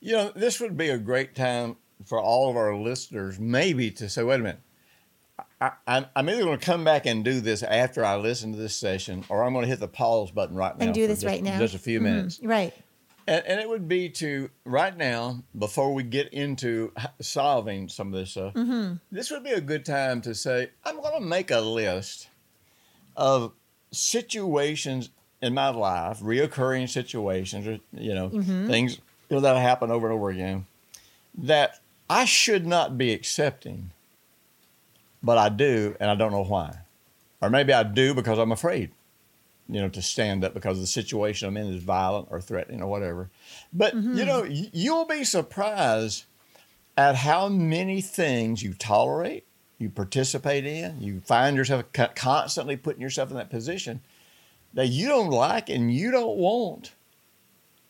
[0.00, 4.08] You know, this would be a great time for all of our listeners, maybe to
[4.08, 4.60] say, wait a minute,
[5.60, 8.74] I, am either going to come back and do this after I listen to this
[8.74, 11.26] session, or I'm going to hit the pause button right now and do this just,
[11.26, 12.16] right now, just a few mm-hmm.
[12.16, 12.40] minutes.
[12.42, 12.74] Right.
[13.26, 18.20] And, and, it would be to right now before we get into solving some of
[18.20, 18.54] this stuff.
[18.54, 18.94] Mm-hmm.
[19.10, 22.28] This would be a good time to say I'm going to make a list
[23.16, 23.52] of
[23.90, 25.10] situations
[25.42, 28.68] in my life, reoccurring situations, or you know mm-hmm.
[28.68, 30.66] things that happen over and over again
[31.38, 33.90] that I should not be accepting
[35.22, 36.78] but I do, and I don't know why.
[37.40, 38.92] Or maybe I do because I'm afraid,
[39.68, 42.88] you know, to stand up because the situation I'm in is violent or threatening or
[42.88, 43.30] whatever.
[43.72, 44.16] But, mm-hmm.
[44.16, 46.24] you know, you'll be surprised
[46.96, 49.44] at how many things you tolerate,
[49.78, 54.00] you participate in, you find yourself constantly putting yourself in that position
[54.72, 56.92] that you don't like and you don't want.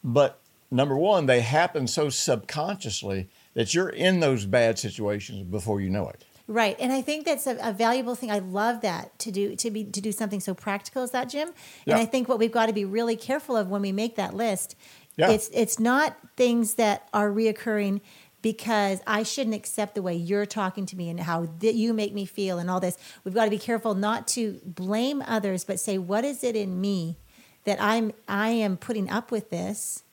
[0.03, 5.89] But number one, they happen so subconsciously that you're in those bad situations before you
[5.89, 6.25] know it.
[6.49, 8.31] Right, and I think that's a, a valuable thing.
[8.31, 11.51] I love that to do to be to do something so practical as that, Jim.
[11.85, 11.95] Yeah.
[11.95, 14.33] And I think what we've got to be really careful of when we make that
[14.33, 14.77] list,
[15.17, 15.31] Yeah.
[15.31, 18.01] it's it's not things that are reoccurring
[18.43, 22.15] because I shouldn't accept the way you're talking to me and how that you make
[22.15, 22.97] me feel and all this.
[23.25, 26.81] We've got to be careful not to blame others, but say what is it in
[26.81, 27.17] me
[27.65, 30.05] that I'm I am putting up with this,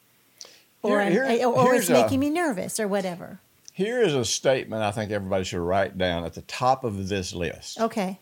[0.82, 3.40] or Here- here- or, or it's a- making me nervous or whatever.
[3.74, 7.34] Here is a statement I think everybody should write down at the top of this
[7.34, 7.80] list.
[7.82, 8.20] Okay.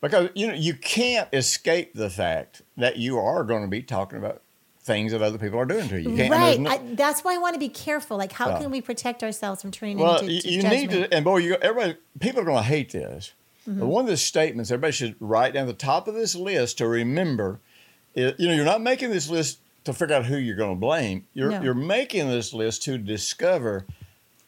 [0.00, 4.18] Because you know you can't escape the fact that you are going to be talking
[4.18, 4.42] about
[4.80, 6.10] things that other people are doing to you.
[6.10, 6.58] you can't, Right.
[6.58, 8.16] no- I, that's why I want to be careful.
[8.16, 8.58] Like, how Yeah.
[8.60, 10.82] can we protect ourselves from turning well, into you, to you judgment?
[10.82, 13.34] need to, and boy, you everybody, people are going to hate this.
[13.68, 13.80] Mm-hmm.
[13.80, 16.78] But one of the statements everybody should write down at the top of this list
[16.78, 17.60] to remember,
[18.14, 20.80] is, you know, you're not making this list to figure out who you're going to
[20.80, 21.26] blame.
[21.34, 21.60] You're No.
[21.62, 23.84] you're making this list to discover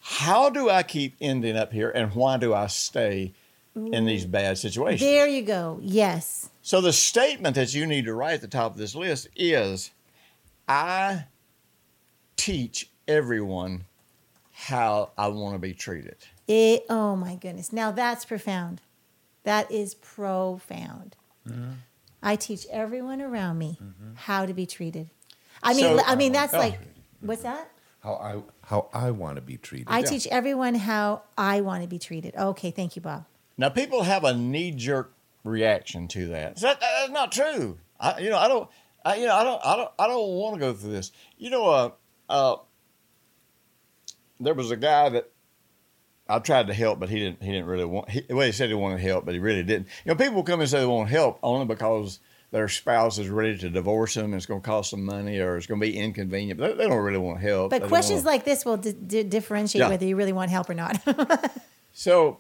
[0.01, 3.33] how do I keep ending up here, and why do I stay
[3.75, 5.01] in these bad situations.
[5.01, 5.79] There you go.
[5.83, 6.51] Yes.
[6.63, 9.91] So the statement that you need to write at the top of this list is
[10.69, 11.27] I
[12.37, 13.85] teach everyone
[14.53, 16.17] how I want to be treated.
[16.47, 17.73] It, oh my goodness.
[17.73, 18.81] Now that's profound.
[19.45, 21.17] That is profound.
[21.49, 21.71] Mm-hmm.
[22.23, 24.15] I teach everyone around me mm-hmm.
[24.15, 25.09] how to be treated.
[25.63, 26.59] I mean, So- I mean oh that's Oh.
[26.59, 26.79] like
[27.21, 27.71] what's that?
[28.01, 29.89] How I how I want to be treated.
[29.91, 30.05] I Yeah.
[30.07, 32.35] teach everyone how I want to be treated.
[32.37, 33.25] Okay, thank you, Bob.
[33.59, 35.13] Now people have a knee jerk
[35.45, 36.57] reaction to that.
[36.59, 37.79] That- That's not true.
[37.99, 38.71] I, you know, I don't.
[39.05, 39.61] I, you know, I don't.
[39.65, 39.91] I don't.
[39.99, 41.11] I don't want to go through this.
[41.37, 41.91] You know, uh,
[42.29, 42.57] uh,
[44.39, 45.31] there was a guy that
[46.29, 47.43] I tried to help, but he didn't.
[47.43, 48.09] He didn't really want.
[48.11, 49.89] He, well, he said he wanted help, but he really didn't.
[50.05, 52.21] You know, people come and say they want help only because
[52.53, 54.35] their spouse is ready to divorce them.
[54.35, 56.59] It's going to cost them money, or it's going to be inconvenient.
[56.59, 57.71] But they, they don't really want help.
[57.71, 59.89] But don't questions like this will d- d- differentiate Yeah.
[59.89, 61.01] whether you really want help or not.
[61.93, 62.39] So,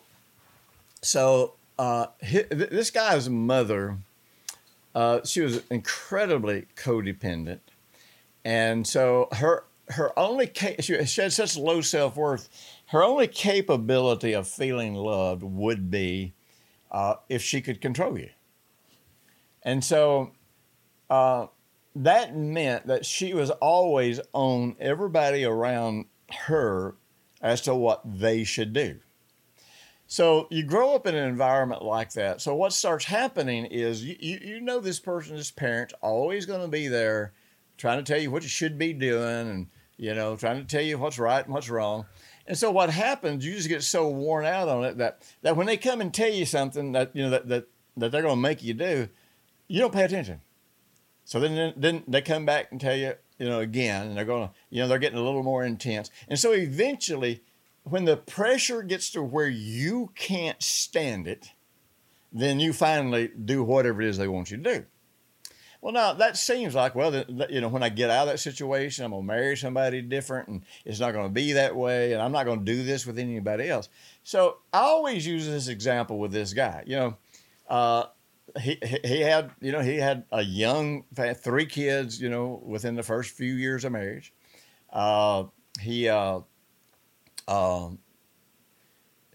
[1.02, 3.96] so uh, hi- th- this guy's mother,
[4.94, 7.58] uh, she was incredibly codependent,
[8.44, 12.48] and so her her only ca- she, she had such low self worth.
[12.86, 16.32] Her only capability of feeling loved would be
[16.90, 18.30] uh, if she could control you,
[19.62, 20.32] and so.
[21.08, 21.46] Uh,
[21.96, 26.06] that meant that she was always on everybody around
[26.46, 26.94] her
[27.42, 28.98] as to what they should do.
[30.06, 32.40] So you grow up in an environment like that.
[32.40, 36.62] So what starts happening is you, you, you know this person, this parent, always going
[36.62, 37.32] to be there
[37.76, 40.82] trying to tell you what you should be doing and, you know, trying to tell
[40.82, 42.06] you what's right and what's wrong.
[42.46, 45.66] And so what happens, you just get so worn out on it that, that when
[45.66, 48.40] they come and tell you something that, you know, that, that, that they're going to
[48.40, 49.08] make you do,
[49.70, 50.40] you don't pay attention.
[51.24, 54.48] So then, then they come back and tell you, you know, again, and they're going
[54.48, 56.10] to, you know, they're getting a little more intense.
[56.26, 57.44] And so eventually,
[57.84, 61.50] when the pressure gets to where you can't stand it,
[62.32, 64.86] then you finally do whatever it is they want you to do.
[65.80, 69.04] Well, now that seems like, well, you know, when I get out of that situation,
[69.04, 72.20] I'm going to marry somebody different and it's not going to be that way and
[72.20, 73.88] I'm not going to do this with anybody else.
[74.24, 76.82] So I always use this example with this guy.
[76.86, 77.16] You know,
[77.68, 78.04] uh,
[78.58, 83.02] he, he had, you know, he had a young, three kids, you know, within the
[83.02, 84.32] first few years of marriage.
[84.92, 85.44] Uh,
[85.80, 86.40] he, uh,
[87.48, 87.98] um,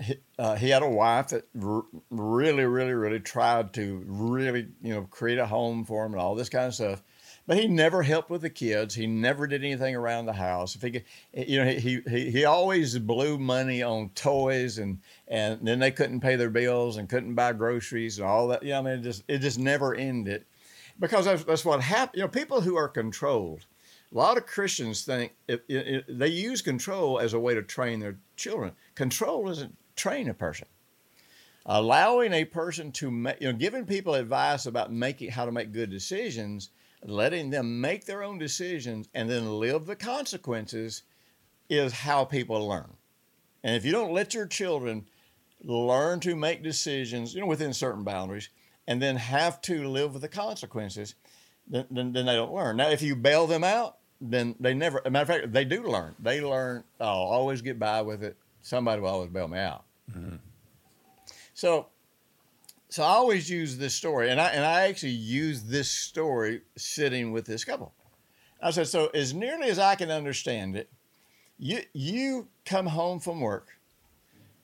[0.02, 4.94] he, uh, he had a wife that r- really, really, really tried to really, you
[4.94, 7.04] know, create a home for him and all this kind of stuff.
[7.48, 8.96] But he never helped with the kids.
[8.96, 10.76] He never did anything around the house.
[10.76, 11.04] If he, could,
[11.34, 15.92] eh, you know, he, he he always blew money on toys, and and then they
[15.92, 18.64] couldn't pay their bills and couldn't buy groceries and all that.
[18.64, 20.46] Yeah, I mean, it just it just never ended,
[21.00, 22.18] because that's, that's what happened.
[22.18, 23.66] You know, people who are controlled.
[24.12, 27.62] A lot of Christians think it, it, it- they use control as a way to
[27.62, 28.72] train their children.
[28.96, 30.68] Control doesn't train a person.
[31.68, 35.72] Allowing a person to make, you know, giving people advice about making how to make
[35.74, 36.70] good decisions,
[37.06, 41.04] letting them make their own decisions, and then live the consequences,
[41.70, 42.92] is how people learn.
[43.64, 45.06] And if you don't let your children
[45.64, 48.50] learn to make decisions, you know, within certain boundaries,
[48.88, 51.16] and then have to live with the consequences,
[51.68, 52.78] then, then, then they don't learn.
[52.78, 55.00] Now, if you bail them out, then they never.
[55.00, 56.16] As a matter of fact, they do learn.
[56.20, 56.84] They learn.
[57.00, 58.38] I'll always get by with it.
[58.62, 59.84] Somebody will always bail me out.
[60.12, 60.36] Mm-hmm.
[61.54, 61.88] So,
[62.96, 67.34] so I always use this story, and I and I actually use this story sitting
[67.34, 67.94] with this couple.
[68.62, 70.90] I said, so as nearly as I can understand it,
[71.60, 73.68] you you come home from work,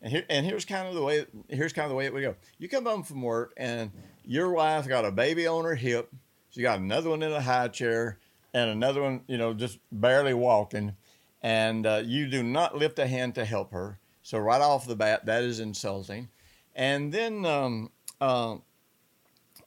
[0.01, 2.21] and here and here's kind of the way here's kind of the way it would
[2.21, 2.35] go.
[2.57, 3.91] You come home from work, and
[4.23, 6.09] your wife got a baby on her hip.
[6.51, 8.17] She got another one in a high chair,
[8.53, 10.95] and another one, you know, just barely walking,
[11.41, 13.99] and uh, you do not lift a hand to help her.
[14.23, 16.29] So right off the bat, that is insulting.
[16.73, 17.89] and then um,
[18.21, 18.57] uh,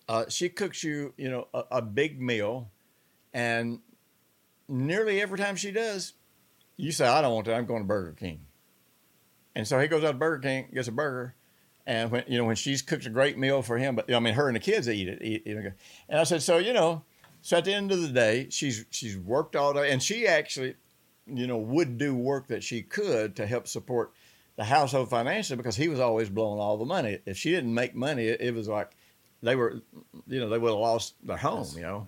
[0.09, 2.71] uh, she cooks you, you know, a, a big meal,
[3.35, 3.81] and
[4.69, 6.15] nearly every time she does,
[6.77, 7.55] you say, "I don't want to.
[7.55, 8.41] I'm going to Burger King."
[9.57, 11.35] And so he goes out to Burger King, gets a burger,
[11.87, 14.35] and when you know when she's cooked a great meal for him, but I mean
[14.35, 15.23] her and the kids eat it.
[15.23, 15.73] Eat, know,
[16.09, 17.03] and I said, so you know,
[17.43, 20.77] so at the end of the day, she's she's worked all day, and she actually,
[21.27, 24.13] you know, would do work that she could to help support
[24.57, 27.19] the household financially because he was always blowing all the money.
[27.27, 28.97] If she didn't make money, it, it was like
[29.43, 29.83] they were,
[30.27, 31.67] you know, they would have lost their home.
[31.75, 32.07] You know.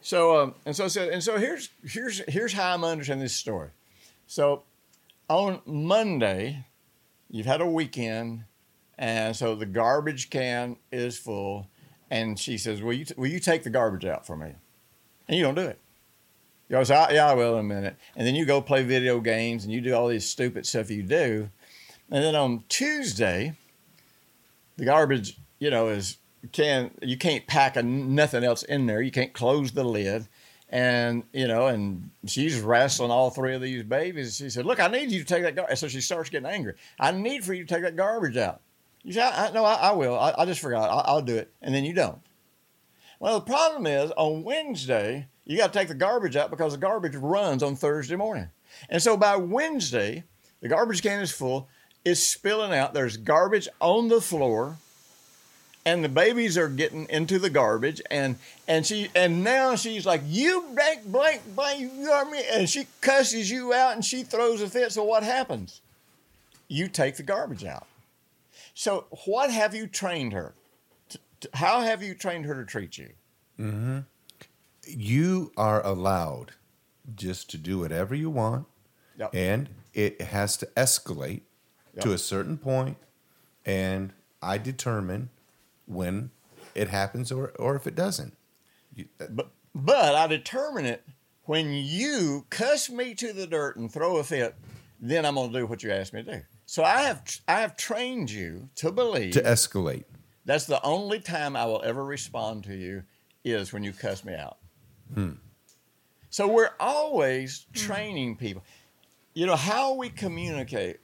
[0.00, 3.34] So um, and so I said, and so here's here's here's how I'm understanding this
[3.34, 3.70] story.
[4.26, 4.64] So
[5.28, 6.66] on Monday,
[7.30, 8.44] you've had a weekend,
[8.98, 11.68] and so the garbage can is full,
[12.10, 14.52] and she says, "Will you will you take the garbage out for me?"
[15.26, 15.78] And you don't do it.
[16.68, 19.20] You go, so, "Yeah, I will in a minute," and then you go play video
[19.20, 21.50] games and you do all these stupid stuff you do,
[22.10, 23.54] and then on Tuesday,
[24.76, 26.18] the garbage, you know, is
[26.52, 29.02] can you can't pack a, nothing else in there.
[29.02, 30.28] You can't close the lid
[30.74, 34.36] and you know, and she's wrestling all three of these babies.
[34.36, 35.78] She said, "Look, I need you to take that." garbage.
[35.78, 36.74] So she starts getting angry.
[36.98, 38.60] I need for you to take that garbage out.
[39.04, 40.18] You say, I, I, "No, I, I will.
[40.18, 40.90] I, I, just forgot.
[40.90, 42.18] I, I'll do it," and then you don't.
[43.20, 46.78] Well, the problem is on Wednesday you got to take the garbage out because the
[46.78, 48.48] garbage runs on Thursday morning,
[48.88, 50.24] and so by Wednesday
[50.60, 51.68] the garbage can is full.
[52.04, 52.94] It's spilling out.
[52.94, 54.76] There's garbage on the floor
[55.84, 60.22] and the babies are getting into the garbage and and she and now she's like
[60.26, 64.62] you blank blank blank you are me and she cusses you out and she throws
[64.62, 65.80] a fit so what happens
[66.68, 67.86] you take the garbage out
[68.74, 70.54] so what have you trained her
[71.54, 73.10] how have you trained her to treat you
[73.58, 73.98] mm-hmm.
[74.88, 76.52] You are allowed
[77.14, 78.66] just to do whatever you want
[79.18, 79.30] yep.
[79.34, 81.42] and it has to escalate
[81.94, 82.02] yep.
[82.02, 82.96] to a certain point
[83.66, 85.28] and i determine
[85.86, 86.30] when
[86.74, 88.36] it happens or, or if it doesn't.
[88.94, 91.04] You, but, but I determine it
[91.44, 94.54] when you cuss me to the dirt and throw a fit,
[95.00, 96.42] then I'm going to do what you asked me to do.
[96.66, 100.04] So I have I have trained you to believe to escalate.
[100.46, 103.02] That's the only time I will ever respond to you
[103.44, 104.56] is when you cuss me out.
[105.12, 105.32] Hmm.
[106.30, 108.64] So we're always training people.
[109.34, 110.98] You know how we communicate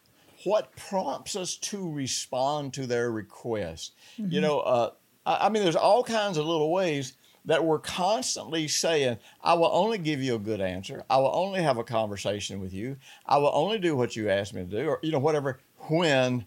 [0.44, 3.92] what prompts us to respond to their request.
[4.18, 4.32] Mm-hmm.
[4.32, 4.90] You know, uh,
[5.26, 9.70] I, I mean, there's all kinds of little ways that we're constantly saying, I will
[9.72, 11.04] only give you a good answer.
[11.08, 12.96] I will only have a conversation with you.
[13.26, 16.44] I will only do what you ask me to do, or, you know, whatever, when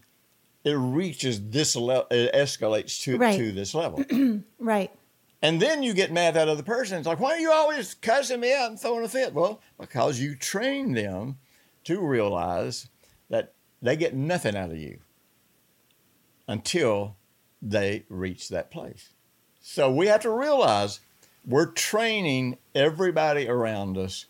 [0.62, 3.36] it reaches this level, it escalates to, right.
[3.36, 4.04] to this level.
[4.58, 4.90] right.
[5.44, 6.96] And then you get mad at other person.
[6.96, 9.34] It's like, why are you always cussing me out and throwing a fit?
[9.34, 11.36] Well, because you train them
[11.84, 12.88] to realize
[13.28, 13.52] that
[13.82, 15.00] they get nothing out of you
[16.48, 17.16] until
[17.60, 19.10] they reach that place.
[19.60, 21.00] So we have to realize
[21.46, 24.24] we're training everybody around us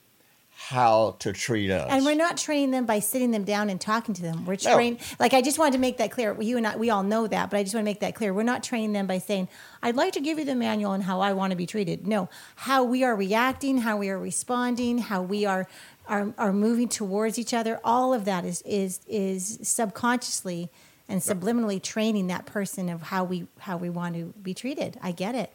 [0.69, 1.89] how to treat us.
[1.91, 4.47] And we're not training them by sitting them down and talking to them.
[4.47, 5.17] We're training, no.
[5.21, 6.41] like I just wanted to make that clear.
[6.41, 8.33] You and I we all know that, but I just want to make that clear.
[8.33, 9.49] We're not training them by saying,
[9.83, 12.07] I'd like to give you the manual on how I want to be treated.
[12.07, 12.31] No.
[12.57, 15.69] How we are reacting, how we are responding, how we are
[16.07, 20.71] are, are moving towards each other, all of that is is is subconsciously
[21.11, 24.99] and subliminally training that person of how we how we want to be treated.
[25.03, 25.53] I get it.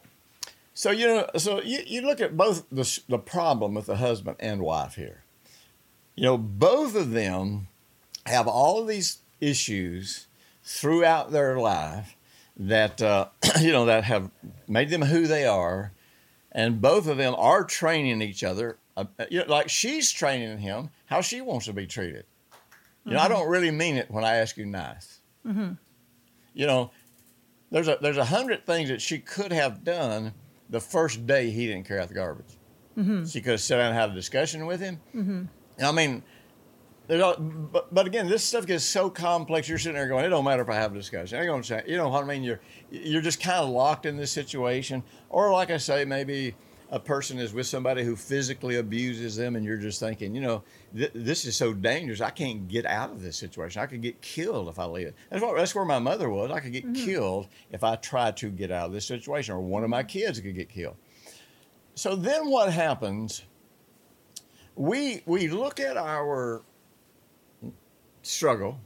[0.80, 4.38] So you know, so you, you look at both the the problem with the husband
[4.40, 5.24] and wife here.
[6.14, 7.68] You know, both of them
[8.24, 10.26] have all of these issues
[10.64, 12.16] throughout their life
[12.56, 13.26] that uh,
[13.60, 14.30] you know that have
[14.66, 15.92] made them who they are,
[16.50, 20.88] and both of them are training each other uh, you know, like she's training him
[21.04, 22.24] how she wants to be treated.
[23.04, 23.26] You know, mm-hmm.
[23.26, 25.20] I don't really mean it when I ask you nice.
[25.46, 25.72] Mm-hmm.
[26.54, 26.90] You know,
[27.70, 30.32] there's a there's a hundred things that she could have done
[30.70, 32.56] the first day he didn't carry out the garbage.
[32.96, 33.24] Mm-hmm.
[33.26, 35.00] She could have sat down and had a discussion with him.
[35.14, 35.44] Mm-hmm.
[35.84, 36.22] I mean,
[37.10, 39.68] all, but, but again, this stuff gets so complex.
[39.68, 41.40] You're sitting there going, it don't matter if I have a discussion.
[41.40, 42.44] I going to say, you know what I mean?
[42.44, 42.60] You're
[42.90, 46.54] you're just kind of locked in this situation, or like I say, maybe
[46.90, 50.64] a person is with somebody who physically abuses them and you're just thinking, you know,
[50.94, 52.20] th- this is so dangerous.
[52.20, 53.80] I can't get out of this situation.
[53.80, 55.14] I could get killed if I leave.
[55.30, 56.50] That's, what, that's where my mother was.
[56.50, 57.04] I could get mm-hmm.
[57.04, 60.40] killed if I tried to get out of this situation, or one of my kids
[60.40, 60.96] could get killed.
[61.94, 63.44] So then what happens?
[64.74, 66.62] We, we look at our
[68.22, 68.80] struggle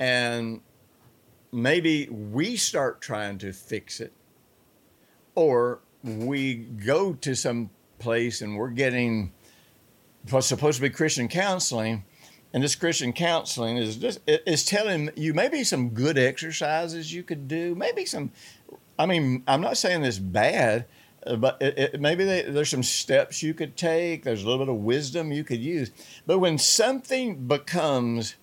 [0.00, 0.62] and
[1.52, 4.12] maybe we start trying to fix it
[5.36, 9.32] or we go to some place and we're getting
[10.30, 12.04] what's supposed to be Christian counseling,
[12.52, 17.48] and this Christian counseling is just is telling you maybe some good exercises you could
[17.48, 18.30] do, maybe some.
[18.98, 20.86] I mean, I'm not saying this bad,
[21.38, 24.22] but it, it, maybe they, there's some steps you could take.
[24.22, 25.90] There's a little bit of wisdom you could use.
[26.26, 28.36] But when something becomes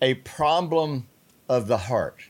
[0.00, 1.08] a problem
[1.48, 2.28] of the heart,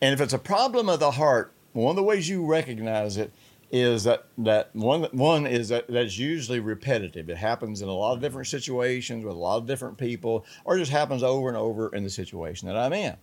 [0.00, 3.32] and if it's a problem of the heart, one of the ways you recognize it
[3.76, 7.28] is that that one one is that that's usually repetitive.
[7.28, 10.76] It happens in a lot of different situations with a lot of different people, or
[10.76, 13.16] it just happens over and over in the situation that I'm in.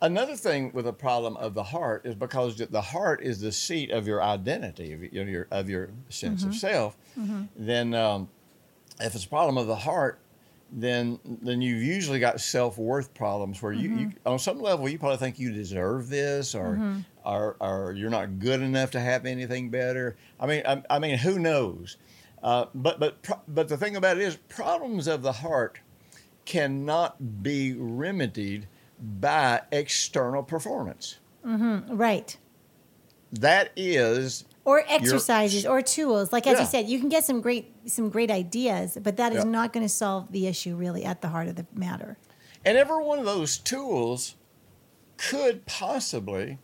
[0.00, 3.90] Another thing with a problem of the heart is because the heart is the seat
[3.90, 6.58] of your identity, of your of your sense of mm-hmm.
[6.58, 6.96] self.
[7.18, 7.44] Mm-hmm.
[7.56, 8.28] Then, um,
[9.00, 10.20] if it's a problem of the heart,
[10.72, 14.28] then then you've usually got self worth problems where you, you mm-hmm.
[14.28, 16.76] on some level you probably think you deserve this or
[17.24, 20.16] or, or you're not good enough to have anything better.
[20.38, 21.96] I mean I, I mean who knows?
[22.42, 23.16] Uh, but but
[23.48, 25.78] but the thing about it is problems of the heart
[26.44, 28.66] cannot be remedied
[29.20, 31.18] by external performance.
[31.42, 32.36] Right.
[33.32, 36.32] That is Or exercises or tools.
[36.32, 36.60] Like as Yeah.
[36.60, 39.50] you said, you can get some great some great ideas, but that is Yeah.
[39.50, 42.16] not going to solve the issue really at the heart of the matter.
[42.64, 44.36] And every one of those tools
[45.16, 46.58] could possibly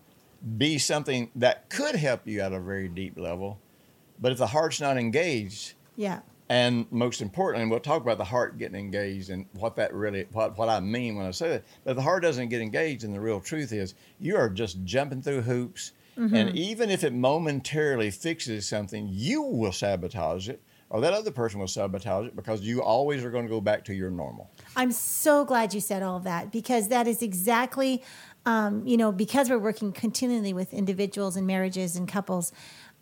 [0.57, 3.59] be something that could help you at a very deep level.
[4.21, 6.21] But if the heart's not engaged, Yeah.
[6.49, 10.57] and most importantly, we'll talk about the heart getting engaged and what that really, what,
[10.59, 11.65] what I mean when I say that.
[11.85, 14.83] But if the heart doesn't get engaged, and the real truth is you are just
[14.85, 15.93] jumping through hoops.
[16.19, 16.35] Mm-hmm.
[16.37, 20.61] And even if it momentarily fixes something, you will sabotage it,
[20.91, 23.85] or that other person will sabotage it because you always are going to go back
[23.85, 24.51] to your normal.
[24.77, 28.03] I'm so glad you said all of that because that is exactly,
[28.47, 32.53] um, you know, because we're working continually with individuals and marriages and couples.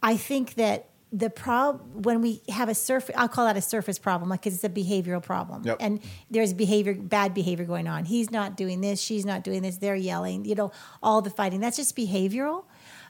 [0.02, 3.98] I think that the problem when we have a surface, I'll call that a surface
[3.98, 5.78] problem, like it's a behavioral problem, Yep.
[5.80, 8.04] and there's behavior, bad behavior going on.
[8.04, 9.78] He's not doing this, she's not doing this.
[9.78, 10.70] They're yelling, you know,
[11.02, 11.60] all the fighting.
[11.60, 12.64] That's just behavioral.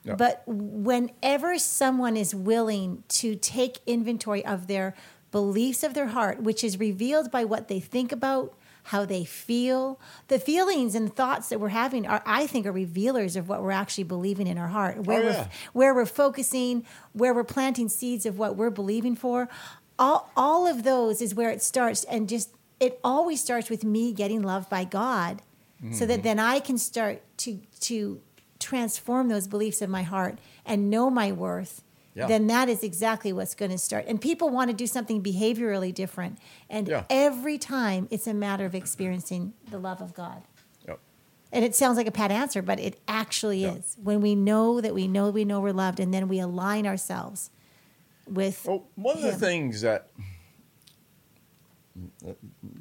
[0.04, 0.16] Yep.
[0.16, 4.94] But whenever someone is willing to take inventory of their
[5.32, 8.54] beliefs of their heart, which is revealed by what they think about,
[8.92, 13.36] how they feel, the feelings and thoughts that we're having are, I think, are revealers
[13.36, 17.32] of what we're actually believing in our heart, where Oh, we're where we're focusing, where
[17.34, 19.48] we're planting seeds of what we're believing for.
[19.98, 24.12] All all of those is where it starts, and just it always starts with me
[24.12, 25.42] getting loved by God,
[25.80, 26.06] so Mm-hmm.
[26.06, 28.20] that then I can start to to
[28.58, 31.82] transform those beliefs of my heart and know my worth.
[32.18, 32.26] Yeah.
[32.26, 34.06] Then that is exactly what's going to start.
[34.08, 36.38] And people want to do something behaviorally different,
[36.68, 37.04] and Yeah.
[37.08, 40.42] every time it's a matter of experiencing the love of God.
[40.88, 40.98] Yep.
[41.52, 43.96] And it sounds like a pat answer, but it actually is.
[44.02, 47.50] When we know that we know we know we're loved, and then we align ourselves
[48.26, 50.08] with Well, one of the things that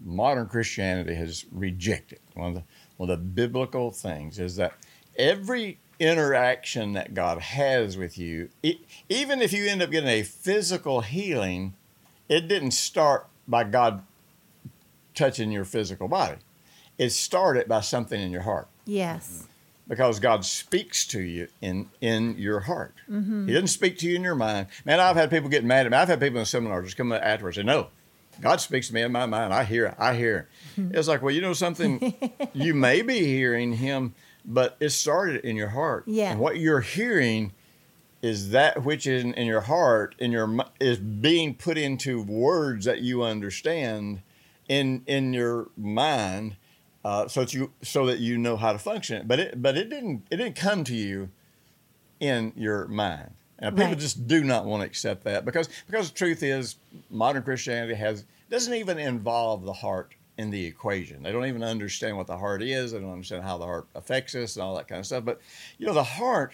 [0.03, 2.63] modern Christianity has rejected, one of the
[2.97, 4.73] one of the biblical things, is that
[5.15, 8.79] every interaction that God has with you, e-
[9.09, 11.73] even if you end up getting a physical healing,
[12.29, 14.03] it didn't start by God
[15.15, 16.37] touching your physical body.
[16.97, 19.47] It started by something in your heart yes,
[19.87, 22.93] because God speaks to you in in your heart.
[23.09, 23.47] Mm-hmm.
[23.47, 24.67] He doesn't speak to you in your mind.
[24.85, 25.97] Man, I've had people get mad at me.
[25.97, 27.87] I've had people in seminars just come up afterwards and say, "No,
[28.41, 29.53] God speaks to me in my mind.
[29.53, 29.85] I hear.
[29.87, 29.95] it.
[29.99, 30.91] I hear." Mm-hmm.
[30.93, 32.15] it." It's like, well, you know something.
[32.53, 34.15] you may be hearing Him,
[34.47, 36.05] but it started in your heart.
[36.07, 36.31] Yeah.
[36.31, 37.51] And what you're hearing
[38.21, 42.85] is that which is in, in your heart, in your is being put into words
[42.85, 44.21] that you understand
[44.67, 46.55] in in your mind
[47.05, 49.27] uh, so that you so that you know how to function.
[49.27, 51.29] But it but it didn't it didn't come to you
[52.19, 53.31] in your mind.
[53.59, 53.99] And people Right.
[53.99, 56.75] just do not want to accept that because because the truth is
[57.09, 61.23] modern Christianity has doesn't even involve the heart in the equation.
[61.23, 62.91] They don't even understand what the heart is.
[62.91, 65.25] They don't understand how the heart affects us and all that kind of stuff.
[65.25, 65.41] But
[65.77, 66.53] you know, the heart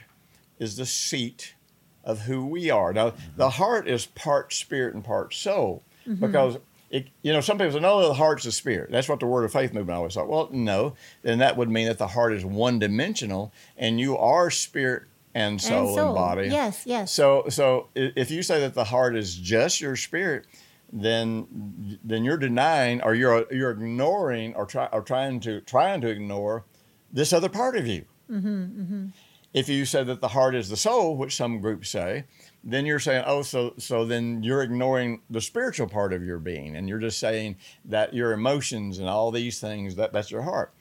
[0.60, 1.56] is the seat
[2.04, 2.94] of who we are.
[2.94, 3.38] Now, mm-hmm.
[3.38, 6.26] the heart is part spirit and part soul mm-hmm.
[6.26, 6.58] because
[6.90, 8.92] it, you know, some people say, no, the heart's the spirit.
[8.92, 10.28] That's what the word of faith movement always thought.
[10.30, 14.52] Well, no, then that would mean that the heart is one dimensional and you are
[14.52, 15.04] spirit
[15.34, 16.14] and soul and, soul.
[16.14, 16.50] body.
[16.50, 17.12] Yes, yes.
[17.12, 20.46] So, so if you say that the heart is just your spirit,
[20.94, 26.08] then then you're denying or you're you're ignoring or try or trying to trying to
[26.08, 26.66] ignore
[27.12, 28.06] this other part of you.
[28.30, 29.06] Mm-hmm, mm-hmm.
[29.54, 32.26] If you say that the heart is the soul, which some groups say,
[32.64, 36.76] then you're saying, oh, so so then you're ignoring the spiritual part of your being,
[36.76, 40.74] and you're just saying that your emotions and all these things that that's your heart.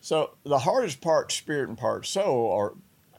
[0.00, 2.74] So the heart is part spirit and part soul, or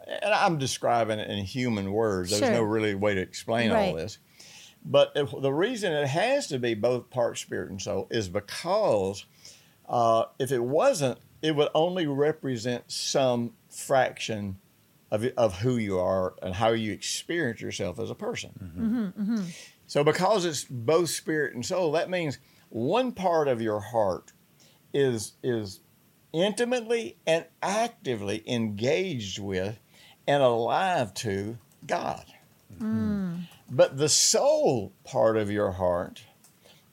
[0.08, 2.32] and I'm describing it in human words.
[2.32, 2.52] There's Sure.
[2.52, 4.18] no really way to explain all this.
[4.84, 9.26] But if, the reason it has to be both part spirit and soul is because
[9.88, 14.58] uh, if it wasn't, it would only represent some fraction
[15.12, 18.52] of, of who you are and how you experience yourself as a person.
[18.64, 18.86] Mm-hmm.
[18.86, 19.46] Mm-hmm, mm-hmm.
[19.88, 24.32] So, because it's both spirit and soul, that means one part of your heart
[24.94, 25.82] is is
[26.34, 29.78] intimately and actively engaged with
[30.28, 32.26] and alive to God.
[32.80, 33.42] Mm.
[33.74, 36.24] But the soul part of your heart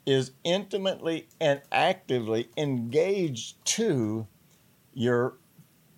[0.06, 4.28] is intimately and actively engaged to
[4.94, 5.34] your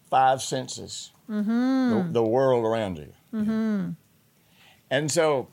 [0.09, 2.13] five senses, the, mm-hmm.
[2.13, 3.13] the world around you.
[3.33, 3.91] Mm-hmm.
[4.91, 5.49] And so,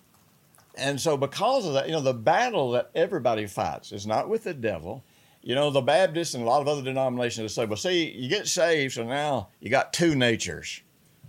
[0.75, 4.45] and so because of that, you know, the battle that everybody fights is not with
[4.45, 5.03] the devil.
[5.43, 8.47] You know, the Baptists and a lot of other denominations say, well, see, you get
[8.47, 10.81] saved, so now you got two natures.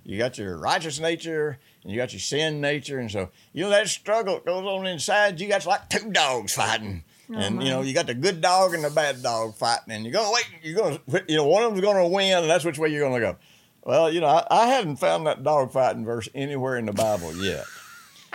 [0.08, 2.98] You got your righteous nature and you got your sin nature.
[2.98, 6.54] And so, you know, that struggle that goes on inside, you got like two dogs
[6.54, 7.04] fighting.
[7.28, 9.92] and, you know, you got the good dog and the bad dog fighting.
[9.92, 12.08] And you're going to wait, you're going to, you know, one of them's going to
[12.08, 13.36] win, and that's which way you're going to go.
[13.84, 17.36] Well, you know, I, I hadn't found that dog fighting verse anywhere in the Bible
[17.36, 17.66] yet.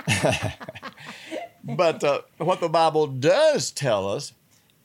[1.64, 4.34] but uh, what the Bible does tell us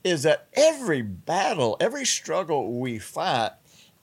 [0.03, 3.51] is that every battle, every struggle we fight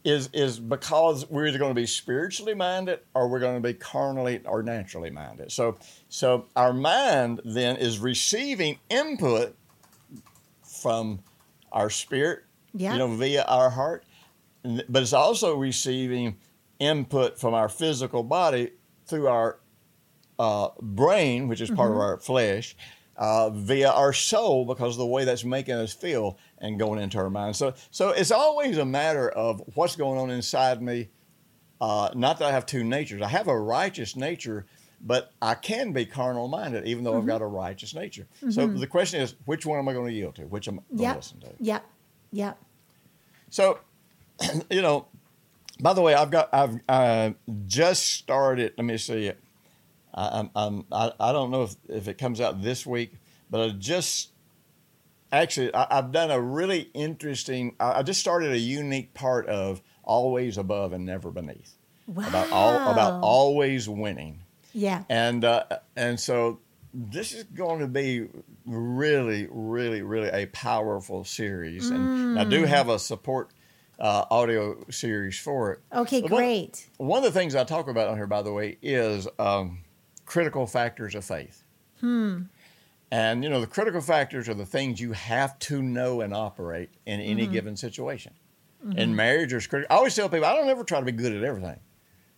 [0.06, 3.74] is is because we're either going to be spiritually minded or we're going to be
[3.74, 5.50] carnally or naturally minded.
[5.50, 5.76] So
[6.08, 9.56] so our mind then is receiving input
[10.62, 11.18] from
[11.72, 12.92] our spirit, Yeah.
[12.92, 14.04] you know, via our heart,
[14.62, 16.36] but it's also receiving
[16.78, 18.70] input from our physical body
[19.06, 19.58] through our
[20.38, 22.76] uh, brain, which is part of our flesh,
[23.16, 27.18] uh, via our soul because of the way that's making us feel and going into
[27.18, 27.56] our mind.
[27.56, 31.08] So, so it's always a matter of what's going on inside me.
[31.80, 33.20] Uh, not that I have two natures.
[33.20, 34.64] I have a righteous nature,
[35.00, 38.26] but I can be carnal minded, even though I've got a righteous nature.
[38.50, 40.42] So the question is, which one am I going to yield to?
[40.42, 41.48] Which am I going to listen to?
[41.60, 41.84] Yep.
[42.32, 42.58] Yep.
[43.50, 43.78] So,
[44.70, 45.06] you know,
[45.80, 47.30] by the way, I've got I've uh,
[47.66, 48.72] just started.
[48.78, 49.38] Let me see it.
[50.14, 53.12] I, I'm, I'm I, I don't know if, if it comes out this week,
[53.50, 54.32] but I just
[55.32, 57.74] actually I, I've done a really interesting.
[57.80, 61.74] I, I just started a unique part of always above and never beneath.
[62.08, 64.40] About all about always winning
[64.72, 65.02] Yeah.
[65.08, 65.64] and uh,
[65.96, 66.60] and so
[66.94, 68.28] this is going to be
[68.64, 72.68] really, really, really a powerful series, and I do Mm.
[72.68, 73.50] have a support
[73.98, 75.80] uh, audio series for it.
[75.92, 76.88] Okay, But one- great.
[76.98, 79.78] One of the things I talk about on here, by the way, is um,
[80.26, 81.64] critical factors of faith.
[82.00, 82.42] Hmm.
[83.16, 86.90] And you know, the critical factors are the things you have to know and operate
[87.06, 87.52] in any Mm-hmm.
[87.52, 88.32] given situation.
[88.94, 89.92] In marriage, there's critical.
[89.94, 91.80] I always tell people, I don't ever try to be good at everything.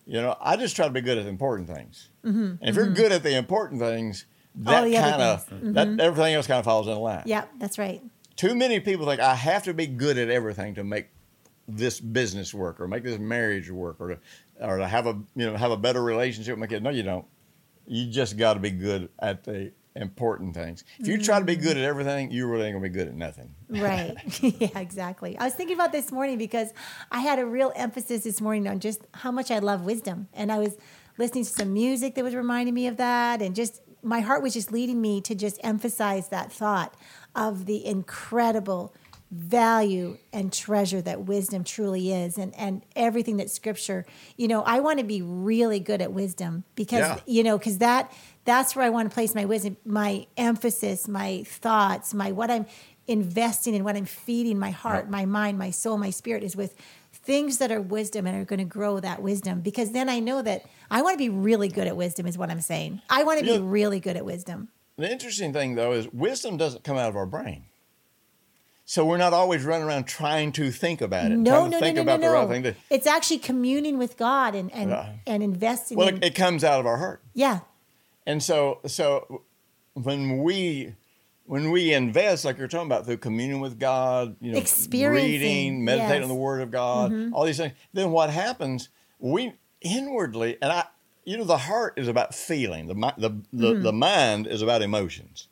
[0.06, 2.08] You know, I just try to be good at the important things.
[2.22, 4.24] And if you're good at the important things,
[4.54, 4.94] that Mm-hmm.
[5.10, 5.46] kind of.
[5.50, 5.72] Mm-hmm.
[5.74, 7.24] that everything else kind of falls in line.
[7.26, 8.00] Yep, that's right.
[8.36, 11.08] Too many people think I have to be good at everything to make
[11.66, 14.18] this business work or make this marriage work or to
[14.60, 16.82] or to have a you know have a better relationship with my kid.
[16.82, 17.26] No, you don't.
[17.86, 20.84] You just got to be good at the important things.
[20.99, 23.14] If you try to be good at everything, you really ain't gonna be good at
[23.14, 23.55] nothing.
[23.68, 24.14] Right.
[24.42, 25.36] yeah, exactly.
[25.38, 26.72] I was thinking about this morning because
[27.11, 30.28] I had a real emphasis this morning on just how much I love wisdom.
[30.32, 30.76] And I was
[31.18, 33.42] listening to some music that was reminding me of that.
[33.42, 36.94] And just my heart was just leading me to just emphasize that thought
[37.34, 38.94] of the incredible
[39.30, 44.07] value and treasure that wisdom truly is and and everything that scripture
[44.38, 47.20] you know i want to be really good at wisdom because Yeah.
[47.26, 48.11] you know because that
[48.51, 52.64] that's where i want to place my wisdom my emphasis my thoughts my what i'm
[53.07, 56.72] investing in what i'm feeding my heart my mind my soul my spirit is with
[57.12, 59.61] things that are wisdom and are going to grow that wisdom.
[59.61, 62.49] Because then i know that i want to be really good at wisdom is what
[62.51, 63.03] i'm saying.
[63.11, 64.01] I want to be really?
[64.01, 64.68] good at wisdom.
[64.96, 67.64] The interesting thing though is wisdom doesn't come out of our brain.
[68.84, 71.70] So we're not always running around trying to think about it, no trying no to
[71.70, 74.72] no think no no about the right thing to it's actually communing with god and
[74.72, 75.12] and Yeah.
[75.26, 77.22] and investing Well, in it comes out of our heart.
[77.34, 77.61] yeah
[78.28, 79.42] And so, so
[79.94, 80.94] when we
[81.46, 84.58] when we invest, like you're talking about, through communion with God, you know,
[85.14, 86.14] reading, meditating yes.
[86.16, 86.22] Mm-hmm.
[86.24, 88.90] on the Word of God, all these things, then what happens?
[89.18, 90.84] We inwardly, and I,
[91.24, 92.86] you know, the heart is about feeling.
[92.86, 93.82] The the the, Mm-hmm.
[93.82, 95.48] the mind is about emotions.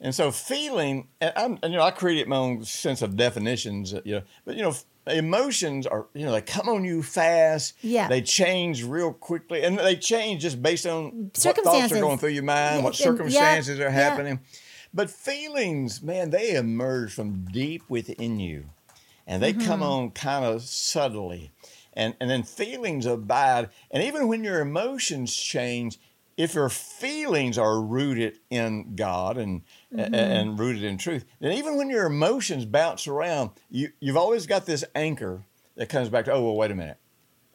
[0.00, 3.94] And so feeling, and, I'm, and you know, I created my own sense of definitions,
[4.04, 4.74] you know, but you know,
[5.06, 7.74] emotions are, you know, they come on you fast.
[7.82, 8.08] Yeah.
[8.08, 12.30] They change real quickly, and they change just based on what thoughts are going through
[12.30, 13.90] your mind, what and- yeah, circumstances are yeah.
[13.90, 14.40] happening.
[14.94, 18.70] But feelings, man, they emerge from deep within you,
[19.26, 19.82] and they come Mm-hmm.
[19.82, 21.50] on kind of subtly,
[21.92, 25.98] and and then feelings abide, and even when your emotions change,
[26.36, 29.62] if your feelings are rooted in God and
[29.94, 30.14] Mm-hmm.
[30.14, 34.66] and rooted in truth, then even when your emotions bounce around, you you've always got
[34.66, 35.44] this anchor
[35.76, 36.98] that comes back to oh well wait a minute,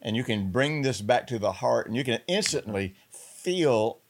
[0.00, 4.00] and you can bring this back to the heart, and you can instantly feel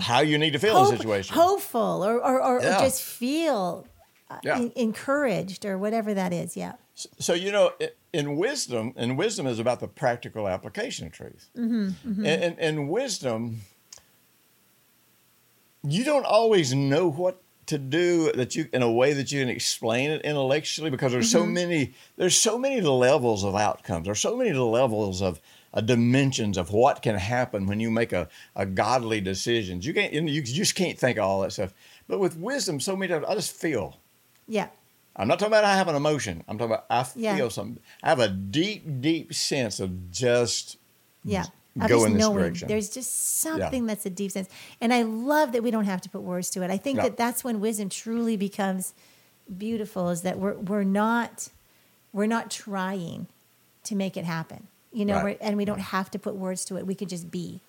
[0.00, 0.90] how you need to feel in Mm-hmm.
[0.92, 1.34] The situation.
[1.34, 3.86] hopeful or, or, or, or just feel
[4.30, 4.68] uh, Yeah.
[4.74, 6.56] encouraged or whatever that is.
[6.56, 6.72] Yeah.
[6.94, 7.72] So you know,
[8.12, 11.48] in wisdom, and wisdom is about the practical application of truth.
[11.56, 13.62] Mm-hmm, And, and, and wisdom,
[15.82, 19.48] you don't always know what to do that you in a way that you can
[19.48, 21.38] explain it intellectually because there's Mm-hmm.
[21.38, 24.06] so many there's so many levels of outcomes.
[24.06, 25.40] There's so many levels of
[25.72, 29.86] uh, dimensions of what can happen when you make a, a godly decisions.
[29.86, 31.72] You can't you, you just can't think of all that stuff.
[32.08, 33.98] But with wisdom, so many times I just feel.
[34.46, 34.68] Yeah.
[35.16, 36.42] I'm not talking about I have an emotion.
[36.48, 37.36] I'm talking about I Yeah.
[37.36, 37.82] feel something.
[38.02, 40.76] I have a deep, deep sense of just
[41.24, 41.44] Yeah.
[41.80, 42.38] Of go in this knowing.
[42.38, 42.68] direction.
[42.68, 44.48] There's just something that's a deep sense.
[44.80, 46.70] And I love that we don't have to put words to it.
[46.70, 47.04] I think Yeah.
[47.04, 48.92] that that's when wisdom truly becomes
[49.58, 51.48] beautiful is that we're, we're not,
[52.12, 53.26] we're not trying
[53.84, 55.38] to make it happen, you know, Right.
[55.40, 56.86] and we don't have to put words to it.
[56.86, 57.60] We could just be.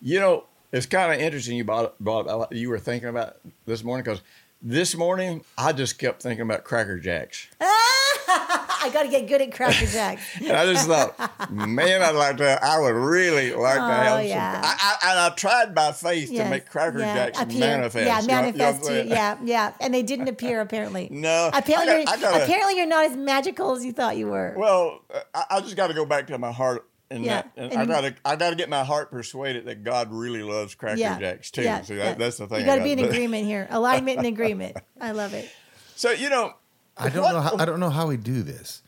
[0.00, 0.44] you know.
[0.70, 3.36] It's kind of interesting you brought, brought up- you were thinking about
[3.66, 4.22] this morning because
[4.62, 9.52] this morning I just kept thinking about Cracker Jacks, I got to get good at
[9.54, 10.22] Cracker Jacks.
[10.40, 12.64] and I just thought, man, I'd like to.
[12.64, 14.60] I would really like to Oh, have yeah.
[14.60, 14.64] some.
[14.64, 17.60] I, I, and I tried by faith to make Cracker Yeah, Jacks appear.
[17.60, 18.06] manifest.
[18.06, 18.90] Yeah, You know- you know manifest.
[18.90, 19.72] you, yeah, yeah.
[19.80, 21.08] And they didn't appear apparently.
[21.12, 24.26] No, Apparently, you're, got- I gotta- apparently you're not as magical as you thought you
[24.28, 24.54] were.
[24.56, 26.84] Well, uh, I, I just got to go back to my heart.
[27.12, 30.10] And, Yeah, that, and, and- I gotta, I gotta get my heart persuaded that God
[30.12, 31.62] really loves Cracker yeah, Jacks too.
[31.62, 32.04] Yeah, See, yeah.
[32.04, 32.60] that, that's the thing.
[32.60, 33.14] You got I to be in gotta do.
[33.14, 33.66] agreement here.
[33.70, 34.76] Alignment and agreement.
[35.00, 35.50] I love it.
[35.94, 36.54] So you know,
[36.96, 37.40] I don't what- know.
[37.40, 38.82] How, I don't know how we do this.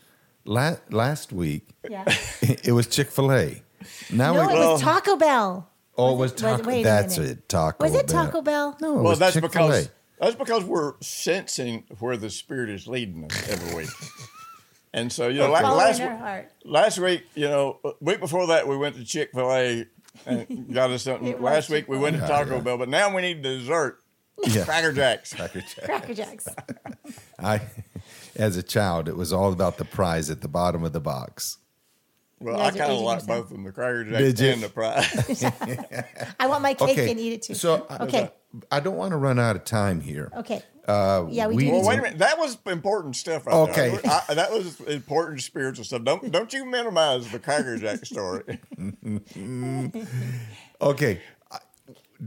[0.46, 2.04] La- last week, Yeah.
[2.42, 3.62] it was Chick Fil A.
[4.10, 4.52] Now No, we.
[4.54, 5.70] it Well- was Taco Bell.
[5.96, 6.68] oh, it was was it- was- Taco.
[6.68, 7.48] wait a That's it.
[7.48, 7.84] Taco.
[7.84, 8.24] Was it Bell.
[8.26, 8.76] Taco Bell?
[8.80, 9.50] No, it well, was that's Chick-fil-A.
[9.68, 13.88] because that's because we're sensing where the Spirit is leading us every week.
[14.96, 18.46] And so you know, la- Following last week, last week, you know, uh, week before
[18.46, 19.86] that, we went to Chick Fil A
[20.24, 21.42] and got us something.
[21.42, 22.44] Last week we went to Chick-fil-A.
[22.44, 23.98] Taco Bell, but now we need dessert.
[24.46, 24.64] Yeah.
[24.64, 25.34] Cracker Jacks.
[25.34, 25.84] Cracker Jack.
[25.84, 26.46] Cracker Jacks.
[27.40, 27.60] I,
[28.36, 31.58] as a child, it was all about the prize at the bottom of the box.
[32.38, 34.50] Well, You I kind of like both of them, the Cracker Did Jacks you?
[34.52, 35.44] and the prize.
[36.38, 37.54] I want my cake and eat it too.
[37.54, 38.30] So I- okay.
[38.70, 40.30] I don't want to run out of time here.
[40.36, 40.62] Okay.
[40.86, 42.18] Uh, Yeah, we we- do well, wait a minute.
[42.18, 43.46] That was important stuff.
[43.46, 43.90] Right Okay.
[43.90, 44.00] There.
[44.28, 46.02] I, that was important spiritual stuff.
[46.04, 48.60] Don't don't you minimize the Cracker Jack story.
[50.80, 51.20] Okay.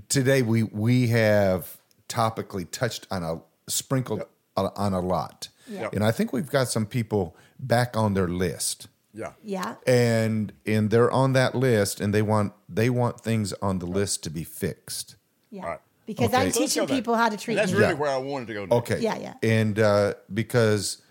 [0.09, 1.77] Today we we have
[2.09, 4.23] topically touched on a sprinkled
[4.55, 5.49] on on a lot.
[5.67, 5.93] Yep.
[5.93, 8.87] And I think we've got some people back on their list.
[9.13, 9.33] Yeah.
[9.43, 9.75] Yeah.
[9.85, 14.23] And and they're on that list and they want they want things on the list
[14.23, 15.15] to be fixed.
[15.49, 15.63] Yeah.
[15.63, 15.79] All right.
[16.07, 16.37] Because Okay.
[16.37, 16.97] I'm So let's go teaching there.
[16.97, 17.77] people how to treat And that's me.
[17.79, 17.99] really Yeah.
[17.99, 18.61] where I wanted to go.
[18.65, 18.73] Next.
[18.73, 18.99] Okay.
[19.01, 19.33] Yeah, yeah.
[19.43, 21.03] And uh, because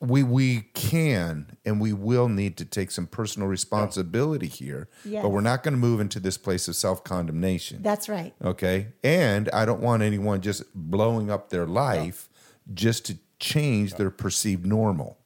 [0.00, 5.22] we we can and we will need to take some personal responsibility here, Yes.
[5.22, 7.82] but we're not going to move into this place of self condemnation.
[7.82, 8.34] That's right.
[8.42, 8.88] Okay.
[9.04, 12.28] And I don't want anyone just blowing up their life
[12.74, 15.18] just to change their perceived normal.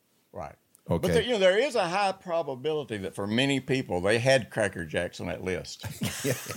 [0.88, 0.94] Right.
[0.96, 1.02] Okay.
[1.08, 4.50] But there, you know, there is a high probability that for many people, they had
[4.50, 5.84] Cracker Jacks on that list.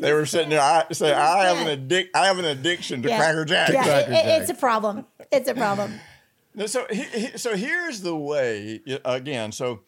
[0.00, 0.60] they were sitting there.
[0.60, 3.18] I say, I have an addic- I have an addiction to Yeah.
[3.18, 3.72] Cracker Jacks.
[3.72, 5.06] Yeah, Cracker it- it- it's a problem.
[5.32, 5.94] It's a problem.
[6.56, 8.80] No, So, he, he- so here's the way.
[9.04, 9.80] Again, so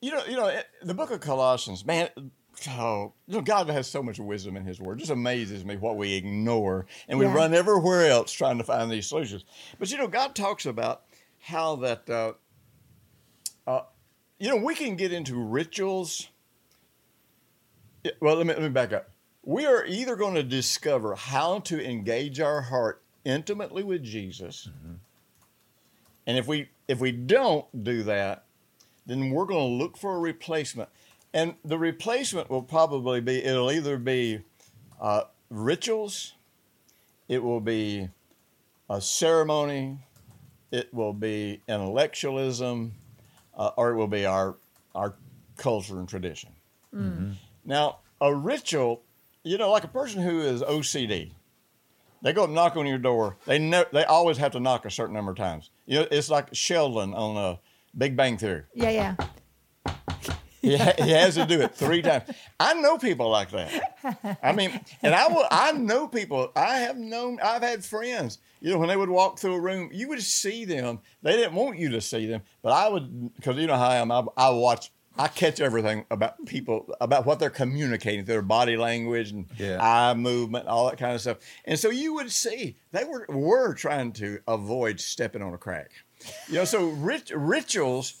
[0.00, 2.08] you know, you know, it- the Book of Colossians, man.
[2.68, 4.98] Oh, you know, God has so much wisdom in His Word.
[4.98, 7.34] It just amazes me what we ignore, and we Yeah.
[7.34, 9.44] run everywhere else trying to find these solutions.
[9.80, 11.02] But you know, God talks about
[11.40, 12.08] how that.
[12.08, 12.32] Uh,
[13.66, 13.82] uh,
[14.38, 16.28] you know, we can get into rituals.
[18.20, 19.10] Well, let me let me back up.
[19.42, 24.68] We are either going to discover how to engage our heart intimately with Jesus,
[26.26, 28.44] and if we if we don't do that,
[29.06, 30.88] then we're going to look for a replacement,
[31.34, 34.40] and the replacement will probably be it'll either be
[35.00, 36.34] uh, rituals,
[37.28, 38.08] it will be
[38.88, 39.98] a ceremony,
[40.70, 42.92] it will be intellectualism,
[43.56, 44.56] uh, or it will be our
[44.94, 45.14] our
[45.56, 46.50] culture and tradition.
[47.64, 49.02] Now, a ritual,
[49.44, 51.30] you know, like a person who is OCD,
[52.22, 53.36] they go up and knock on your door.
[53.46, 55.70] They know they always have to knock a certain number of times.
[55.86, 57.58] You know, it's like Sheldon on a
[57.96, 58.64] Big Bang Theory.
[58.74, 59.14] Yeah, yeah.
[60.70, 62.24] He, ha- he has to do it three times.
[62.58, 64.38] I know people like that.
[64.42, 65.46] I mean, and I will.
[65.50, 66.52] I know people.
[66.54, 67.38] I have known.
[67.42, 68.38] I've had friends.
[68.60, 70.98] You know, when they would walk through a room, you would see them.
[71.22, 73.96] They didn't want you to see them, but I would because you know how I
[73.96, 74.10] am.
[74.12, 74.90] I, I watch.
[75.16, 79.78] I catch everything about people about what they're communicating, their body language and Yeah.
[79.80, 81.38] eye movement, all that kind of stuff.
[81.64, 85.90] And so you would see they were were trying to avoid stepping on a crack.
[86.48, 88.14] You know, so rit- rituals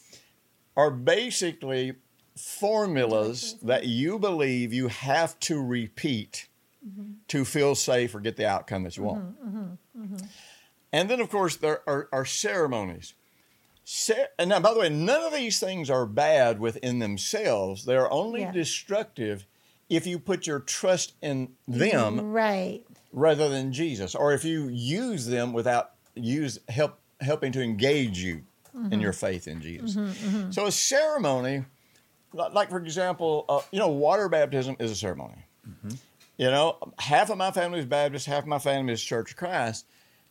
[0.76, 1.94] are basically
[2.36, 6.48] formulas that you believe you have to repeat
[6.86, 7.12] mm-hmm.
[7.28, 9.44] to feel safe or get the outcome that you want.
[9.44, 10.26] Mm-hmm, mm-hmm,
[10.92, 13.14] and then, of course, there are, are ceremonies.
[13.84, 17.84] Ce- and now, by the way, none of these things are bad within themselves.
[17.84, 18.52] They're only Yeah.
[18.52, 19.46] destructive
[19.88, 22.84] if you put your trust in them Right.
[23.12, 28.42] rather than Jesus, or if you use them without use help helping to engage you
[28.90, 29.96] in your faith in Jesus.
[30.54, 31.64] So a ceremony,
[32.32, 35.44] like for example, uh, you know, water baptism is a ceremony.
[36.36, 39.36] You know, half of my family is Baptist, half of my family is Church of
[39.36, 39.84] Christ.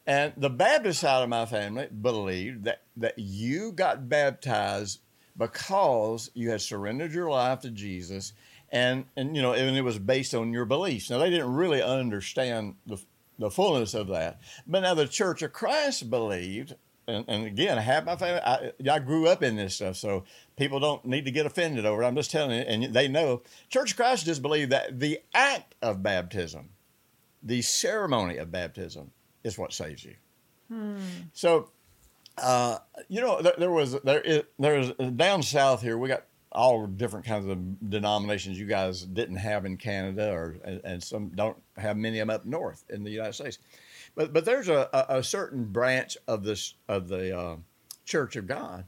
[0.08, 5.02] And the Baptist side of my family believed that, that you got baptized
[5.38, 8.34] because you had surrendered your life to Jesus
[8.72, 11.10] and, and you know, and it was based on your beliefs.
[11.10, 12.98] Now, they didn't really understand the,
[13.38, 14.40] the fullness of that.
[14.68, 16.76] But now the Church of Christ believed,
[17.10, 20.24] and, and again, half my family, I, I grew up in this stuff, so
[20.58, 22.06] people don't need to get offended over it.
[22.08, 23.42] I'm just telling you, and they know.
[23.70, 26.70] Church of Christ just believe that the act of baptism,
[27.44, 29.12] the ceremony of baptism,
[29.44, 30.16] is what saves you.
[31.34, 31.70] So,
[32.38, 35.98] uh, you know, there, there was there is there's down south here.
[35.98, 40.82] We got all different kinds of denominations you guys didn't have in Canada, or and,
[40.84, 43.60] and some don't have many of them up north in the United States.
[44.20, 47.56] But but there's a, a, a certain branch of this of the uh,
[48.04, 48.84] Church of God,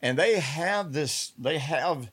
[0.00, 1.32] and they have this.
[1.38, 2.10] They have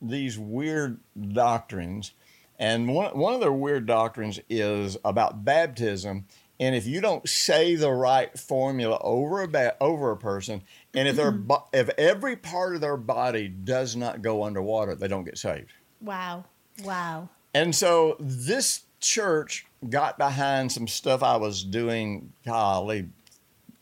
[0.00, 1.00] these weird
[1.32, 2.12] doctrines.
[2.56, 6.26] And one, one of their weird doctrines is about baptism.
[6.60, 10.62] And if you don't say the right formula over a ba- over a person,
[10.94, 15.08] and if their bo- if every part of their body does not go underwater, they
[15.08, 15.72] don't get saved.
[16.00, 16.44] Wow.
[16.84, 17.30] Wow.
[17.52, 23.08] And so this church got behind some stuff I was doing, golly,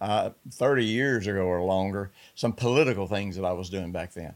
[0.01, 4.35] uh, 30 years ago or longer, some political things that I was doing back then.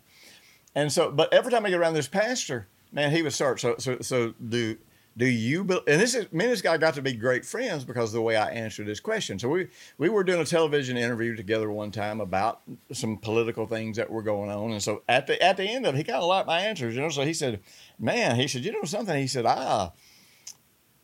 [0.74, 3.60] And so, but every time I get around this pastor, man, he would start.
[3.60, 4.76] So, so, so do
[5.16, 5.60] do you?
[5.62, 8.22] And this is me and this guy got to be great friends because of the
[8.22, 9.38] way I answered this question.
[9.38, 13.96] So we we were doing a television interview together one time about some political things
[13.96, 14.70] that were going on.
[14.70, 16.94] And so at the at the end of it, he kind of liked my answers,
[16.94, 17.08] you know.
[17.08, 17.60] So he said,
[17.98, 19.92] "Man," he said, "You know something?" He said, "Ah."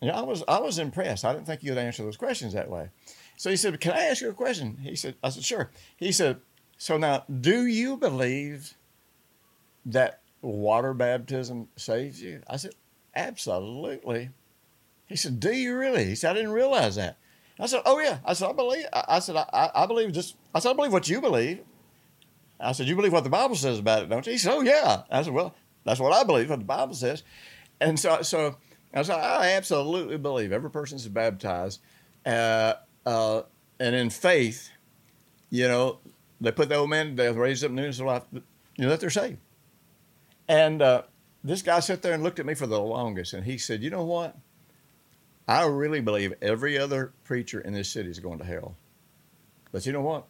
[0.01, 1.25] Yeah, I was I was impressed.
[1.25, 2.91] I didn't think you'd answer those questions that way.
[3.37, 6.13] So he said, "Can I ask you a question?" He said, "I said sure." He
[6.13, 6.41] said,
[6.77, 8.75] "So now, do you believe
[9.87, 12.73] that water baptism saves you?" I said,
[13.15, 14.31] "Absolutely."
[15.07, 17.17] He said, "Do you really?" He said, "I didn't realize that."
[17.59, 20.59] I said, "Oh yeah." I said, "I believe." I, said, I I believe just." I
[20.59, 21.61] said, "I believe what you believe."
[22.61, 24.61] I said, "You believe what the Bible says about it, don't you?" He said, "Oh
[24.61, 26.51] yeah." I said, "Well, that's what I believe.
[26.51, 27.23] What the Bible says."
[27.81, 28.57] And so, so
[28.97, 31.81] I said, "I absolutely believe every person is baptized,
[32.25, 32.75] uh,
[33.05, 33.43] uh,
[33.79, 34.71] and in faith,
[35.51, 35.99] you know,
[36.41, 38.43] they put the old man to death, raised up newness of life, you
[38.79, 39.39] know, that they're saved."
[40.49, 41.03] And uh,
[41.45, 43.91] this guy sat there and looked at me for the longest, and he said, "You
[43.91, 44.37] know what?
[45.47, 48.77] I really believe every other preacher in this city is going to hell,
[49.73, 50.27] but you know what?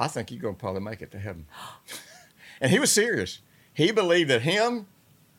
[0.00, 1.46] I think you're going to probably make it to heaven."
[2.60, 3.40] and he was serious.
[3.74, 4.86] He believed that him,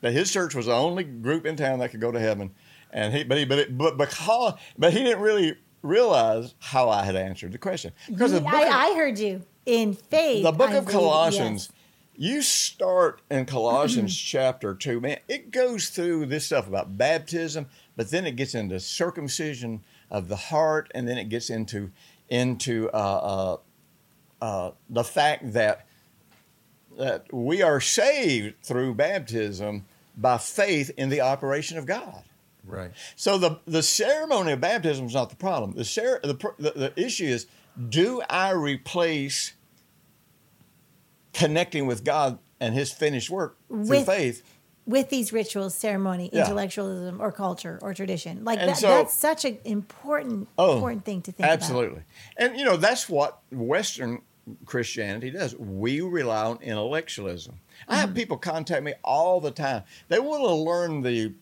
[0.02, 2.52] that his church was the only group in town that could go to heaven,
[2.92, 7.04] and he, but he, but, it, but because, but he didn't really realize how I
[7.04, 10.44] had answered the question because the of- I, I heard you in faith.
[10.44, 11.70] the book I of Colossians,
[12.16, 12.32] yes.
[12.32, 18.10] you start in Colossians chapter 2, man, it goes through this stuff about baptism, but
[18.10, 21.92] then it gets into circumcision of the heart, and then it gets into
[22.30, 23.58] into uh,
[24.42, 25.88] uh, uh, the fact that
[27.00, 29.86] that we are saved through baptism
[30.18, 32.24] by faith in the operation of God.
[32.66, 32.92] Right.
[33.16, 35.72] So the the ceremony of baptism is not the problem.
[35.72, 37.48] The, cer- the, the the issue is,
[37.88, 39.54] do I replace
[41.34, 44.44] connecting with God and His finished work through With- faith?
[44.86, 46.46] with these rituals, ceremony, Yeah.
[46.46, 48.44] intellectualism, or culture or tradition.
[48.44, 51.52] Like that, so- that's such an important, Oh, important thing to think about.
[51.54, 52.02] Absolutely,
[52.38, 54.22] and you know that's what Western
[54.66, 55.56] Christianity does.
[55.56, 57.60] We rely on intellectualism.
[57.88, 58.02] I Mm-hmm.
[58.02, 59.84] have people contact me all the time.
[60.10, 61.34] They want to learn the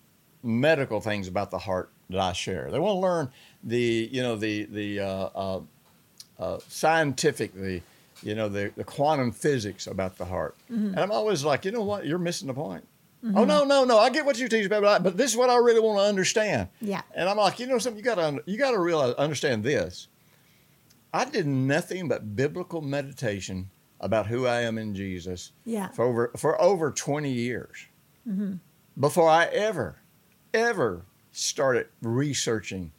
[0.44, 2.70] medical things about the heart that I share.
[2.72, 3.32] They want to learn
[3.64, 5.62] the you know the the uh, uh,
[6.40, 7.82] uh, scientific the
[8.24, 10.56] you know the, the quantum physics about the heart.
[10.72, 10.88] Mm-hmm.
[10.90, 12.88] And I'm always like, you know what, you're missing the point.
[13.36, 13.98] Oh no no no!
[13.98, 16.70] I get what you teach but but this is what I really want to understand.
[16.80, 17.02] Yeah.
[17.16, 20.08] And I'm like, you know something, you gotta you gotta realize understand this.
[21.14, 25.90] I did nothing but biblical meditation about who I am in Jesus Yeah.
[25.90, 27.88] for over for over 20 years
[29.00, 30.00] before I ever
[30.54, 32.92] ever started researching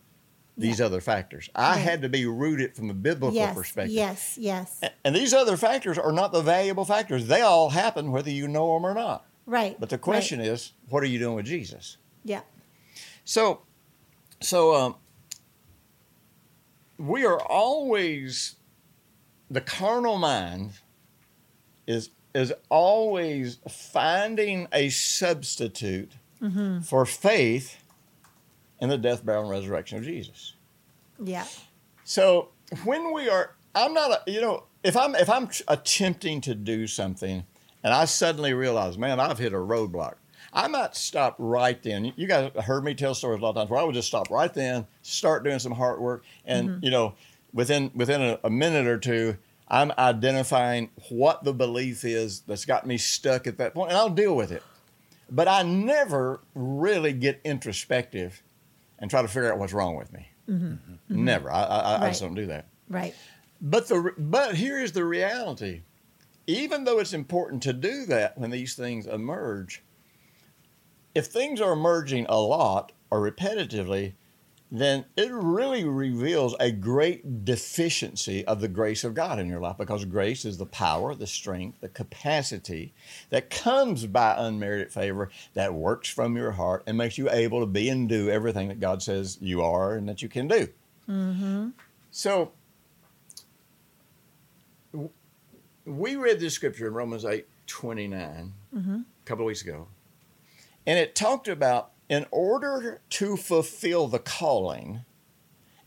[0.57, 0.87] these Yeah.
[0.87, 1.49] other factors.
[1.55, 1.79] I Right.
[1.79, 3.95] had to be rooted from a biblical yes, perspective.
[3.95, 4.81] yes, yes.
[5.05, 7.27] And these other factors are not the valuable factors.
[7.29, 9.25] They all happen whether you know them or not.
[9.47, 9.79] Right.
[9.79, 11.97] But the question is, what are you doing with Jesus?
[12.25, 12.41] yeah,
[13.25, 13.63] So,
[14.41, 14.97] so um,
[16.99, 18.57] we are always
[19.51, 20.73] the carnal mind
[21.87, 26.81] is is always finding a substitute mm-hmm.
[26.81, 27.83] for faith
[28.81, 30.55] in the death, burial, and resurrection of Jesus.
[31.23, 31.47] yeah,
[32.05, 32.51] So
[32.85, 36.87] when we are, I'm not, a, you know, if I'm if I'm attempting to do
[36.87, 37.45] something,
[37.83, 40.15] and I suddenly realize, man, I've hit a roadblock.
[40.53, 42.13] I might stop right then.
[42.17, 44.31] You guys heard me tell stories a lot of times where I would just stop
[44.31, 46.85] right then, start doing some hard work, and mm-hmm.
[46.85, 47.15] you know,
[47.53, 49.37] within within a, a minute or two,
[49.69, 54.09] I'm identifying what the belief is that's got me stuck at that point, and I'll
[54.09, 54.63] deal with it.
[55.31, 58.43] But I never really get introspective
[58.99, 60.29] and try to figure out what's wrong with me.
[60.49, 60.67] Mm-hmm.
[60.67, 61.25] Mm-hmm.
[61.25, 61.53] Never.
[61.53, 62.67] I, I, I just don't do that.
[62.89, 63.15] right.
[63.61, 65.83] But the but here is the reality.
[66.47, 69.83] Even though it's important to do that when these things emerge,
[71.19, 74.13] if things are emerging a lot or repetitively,
[74.71, 79.79] then it really reveals a great deficiency of the grace of God in your life
[79.79, 82.95] because grace is the power, the strength, the capacity
[83.31, 87.67] that comes by unmerited favor that works from your heart and makes you able to
[87.67, 90.69] be and do everything that God says you are and that you can do.
[91.11, 91.71] Mm-hmm.
[92.13, 92.53] So,
[95.85, 98.95] we read this scripture in Romans 8 29 mm-hmm.
[98.95, 99.89] a couple of weeks ago,
[100.89, 105.01] and it talked about in order to fulfill the calling,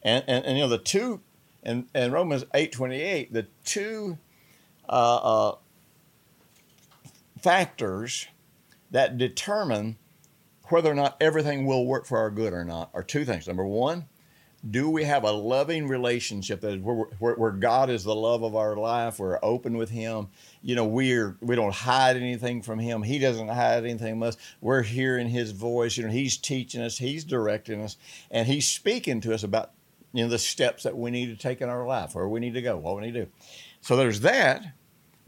[0.03, 1.21] and, and, and you know, the two,
[1.63, 4.19] in, in Romans eight twenty eight, the two
[4.87, 5.55] uh, uh,
[7.41, 8.27] factors
[8.91, 9.97] that determine
[10.65, 13.47] whether or not everything will work for our good or not are two things.
[13.47, 14.05] Number one,
[14.69, 18.55] do we have a loving relationship that where, where, where God is the love of
[18.55, 19.17] our life?
[19.17, 20.27] We're open with Him.
[20.63, 23.01] You know, we're we don't hide anything from Him.
[23.01, 24.37] He doesn't hide anything from us.
[24.59, 25.97] We're hearing His voice.
[25.97, 26.97] You know, He's teaching us.
[26.97, 27.97] He's directing us,
[28.29, 29.71] and He's speaking to us about
[30.13, 32.53] you know the steps that we need to take in our life, where we need
[32.53, 33.31] to go, what we need to do.
[33.81, 34.73] So there's that.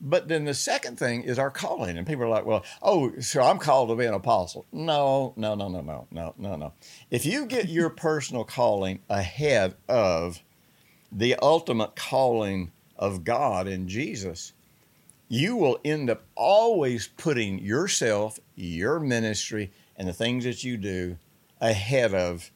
[0.06, 1.98] But then the second thing is our calling.
[1.98, 4.66] And people are like, well, oh, so I'm called to be an apostle.
[4.74, 6.74] No, no, no, no, no, no, no, no.
[7.10, 10.44] If you get your personal calling ahead of
[11.10, 14.52] the ultimate calling of God in Jesus,
[15.34, 21.18] you will end up always putting yourself, your ministry, and the things that you do
[21.60, 22.52] ahead of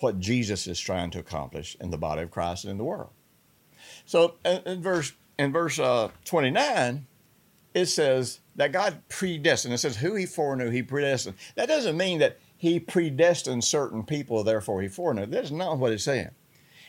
[0.00, 3.08] what Jesus is trying to accomplish in the body of Christ and in the world.
[4.04, 7.06] So in, verse in verse uh, 29,
[7.72, 9.72] it says that God predestined.
[9.72, 11.36] It says who he foreknew, he predestined.
[11.54, 15.24] That doesn't mean that he predestined certain people, therefore he foreknew.
[15.24, 16.32] That's not what it's saying.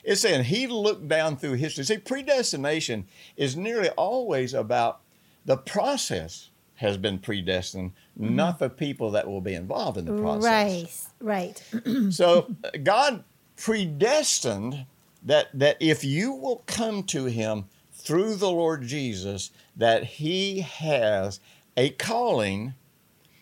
[0.03, 1.83] It's saying he looked down through history.
[1.83, 3.05] See, predestination
[3.37, 5.01] is nearly always about
[5.45, 8.35] the process has been predestined, mm-hmm.
[8.35, 11.09] not the people that will be involved in the process.
[11.21, 12.11] Right, right.
[12.11, 13.23] So God
[13.55, 14.85] predestined
[15.23, 21.39] that that if you will come to him through the Lord Jesus, that he has
[21.77, 22.73] a calling,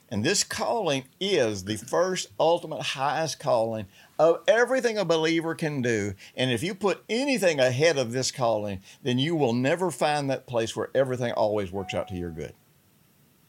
[0.10, 3.86] and this calling is the first ultimate highest calling
[4.20, 6.14] of everything a believer can do.
[6.36, 10.46] And if you put anything ahead of this calling, then you will never find that
[10.46, 12.54] place where everything always works out to your good.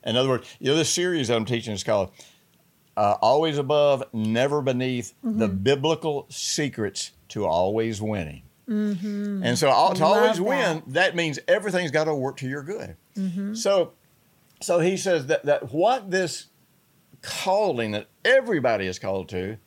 [0.05, 2.13] In other words, you know, this series that I'm teaching is called
[2.97, 5.39] uh, Always Above, Never Beneath mm-hmm.
[5.41, 8.43] The Biblical Secrets to Always Winning.
[8.69, 9.43] Mm-hmm.
[9.43, 10.93] And so, all, to always win, that.
[10.93, 12.97] that means everything's got to work to your good.
[13.17, 13.55] Mm-hmm.
[13.55, 13.95] So,
[14.61, 16.47] so he says that, that what this
[17.21, 19.59] calling that everybody is called to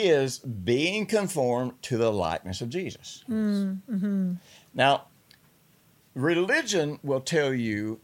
[0.00, 3.24] is being conformed to the likeness of Jesus.
[4.74, 5.04] Now,
[6.14, 8.00] religion will tell you,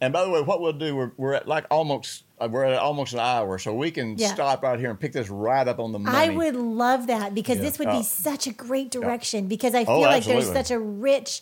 [0.00, 2.78] and by the way, what we'll do, we're, we're at like almost uh, we're at
[2.78, 4.34] almost an hour, so we can Yeah.
[4.34, 6.14] stop right here and pick this right up on the money.
[6.16, 7.62] I would love that because Yeah.
[7.62, 7.96] this would Oh.
[7.98, 11.40] be such a great direction because I feel Oh, like there's such a rich,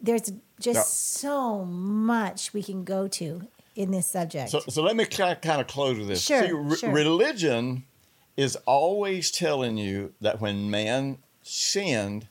[0.00, 0.82] there's just Yeah.
[0.82, 4.50] so much we can go to in this subject.
[4.50, 6.22] So, so let me kind of, kind of close with this.
[6.22, 6.90] Sure, See, re- sure.
[6.92, 7.84] religion
[8.40, 12.28] is always telling you that when man sinned,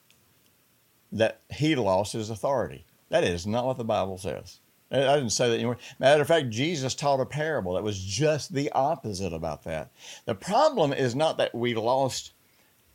[1.12, 2.86] that he lost his authority.
[3.10, 4.60] That is not what the Bible says.
[4.91, 5.78] I I didn't say that anywhere.
[5.99, 9.91] Matter of fact, Jesus taught a parable that was just the opposite about that.
[10.26, 12.32] The problem is not that we lost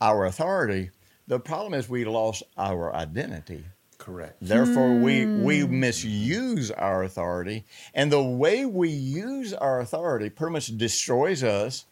[0.00, 0.90] our authority.
[1.28, 3.64] The problem is we lost our identity.
[3.98, 4.36] Correct.
[4.40, 5.42] Therefore, we Hmm.
[5.44, 11.86] we misuse our authority, and the way we use our authority pretty much destroys us.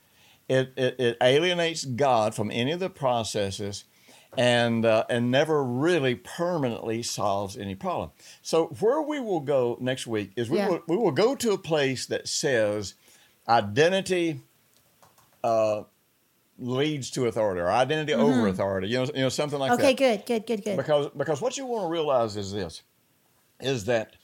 [0.49, 3.84] It it, it alienates God from any of the processes,
[4.36, 8.11] and uh, and never really permanently solves any problem.
[8.43, 10.68] So where we will go next week is we Yeah.
[10.68, 12.95] will we will go to a place that says
[13.49, 14.40] identity.
[15.45, 15.82] Uh,
[16.59, 19.84] leads to authority or identity over authority you know you know something like that Mm-hmm.
[19.86, 20.76] Okay, good, good, good, good.
[20.76, 22.82] because because what you want to realize is this
[23.59, 24.14] is that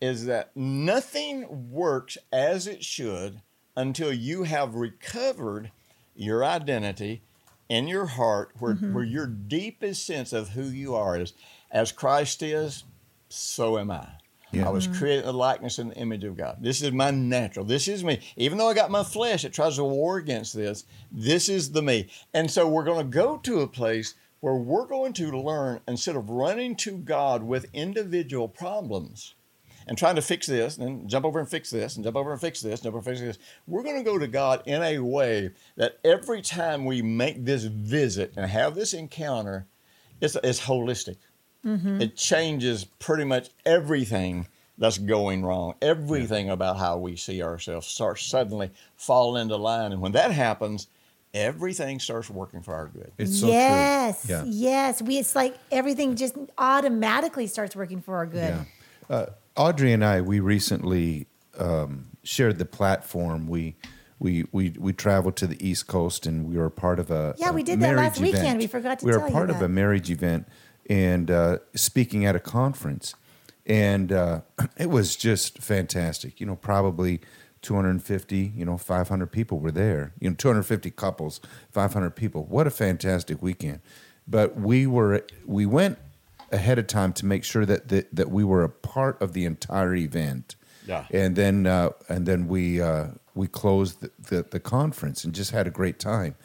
[0.00, 3.40] is that nothing works as it should
[3.76, 5.70] until you have recovered
[6.14, 7.22] your identity
[7.68, 8.94] in your heart where, Mm-hmm.
[8.94, 11.32] where your deepest sense of who you are is
[11.70, 12.84] as Christ is
[13.28, 14.06] so am I
[14.52, 14.66] Yeah.
[14.68, 14.98] I was Mm-hmm.
[14.98, 16.58] created in the likeness and the image of God.
[16.60, 17.64] This is my natural.
[17.66, 18.20] This is me.
[18.36, 21.82] Even though I got my flesh it tries to war against this, this is the
[21.82, 22.08] me.
[22.32, 26.14] And so we're going to go to a place where we're going to learn instead
[26.14, 29.34] of running to God with individual problems
[29.86, 32.32] and trying to fix this and then jump over and fix this and jump over
[32.32, 33.38] and fix this, and jump over and fix this.
[33.66, 37.64] We're going to go to God in a way that every time we make this
[37.64, 39.66] visit and have this encounter,
[40.20, 41.16] it's, it's holistic.
[41.68, 44.46] It changes pretty much everything
[44.78, 45.74] that's going wrong.
[45.82, 49.90] Everything about how we see ourselves starts suddenly fall into line.
[49.90, 50.86] And when that happens,
[51.34, 53.10] everything starts working for our good.
[53.18, 54.36] It's so yes, true.
[54.36, 54.44] Yeah.
[54.46, 55.02] yes.
[55.02, 58.54] We it's like everything just automatically starts working for our good.
[59.10, 59.16] Yeah.
[59.16, 59.26] Uh,
[59.56, 61.26] Audrey and I, we recently
[61.58, 63.46] um, shared the platform.
[63.48, 63.76] We
[64.18, 67.50] we we we traveled to the East Coast, and we were part of a Yeah,
[67.50, 68.58] a we did that last marriage weekend.
[68.58, 70.46] We forgot to we were part of a marriage event
[70.88, 73.14] and uh, speaking at a conference,
[73.64, 74.40] and uh,
[74.76, 76.40] it was just fantastic.
[76.40, 77.20] You know, probably.
[77.62, 80.12] 250, you know, 500 people were there.
[80.20, 81.40] You know, 250 couples,
[81.72, 82.44] 500 people.
[82.44, 83.80] What a fantastic weekend!
[84.28, 85.98] But we were we went
[86.52, 89.44] ahead of time to make sure that that, that we were a part of the
[89.44, 90.56] entire event.
[90.86, 91.06] Yeah.
[91.10, 95.50] And then uh, and then we uh, we closed the, the, the conference and just
[95.50, 96.36] had a great time.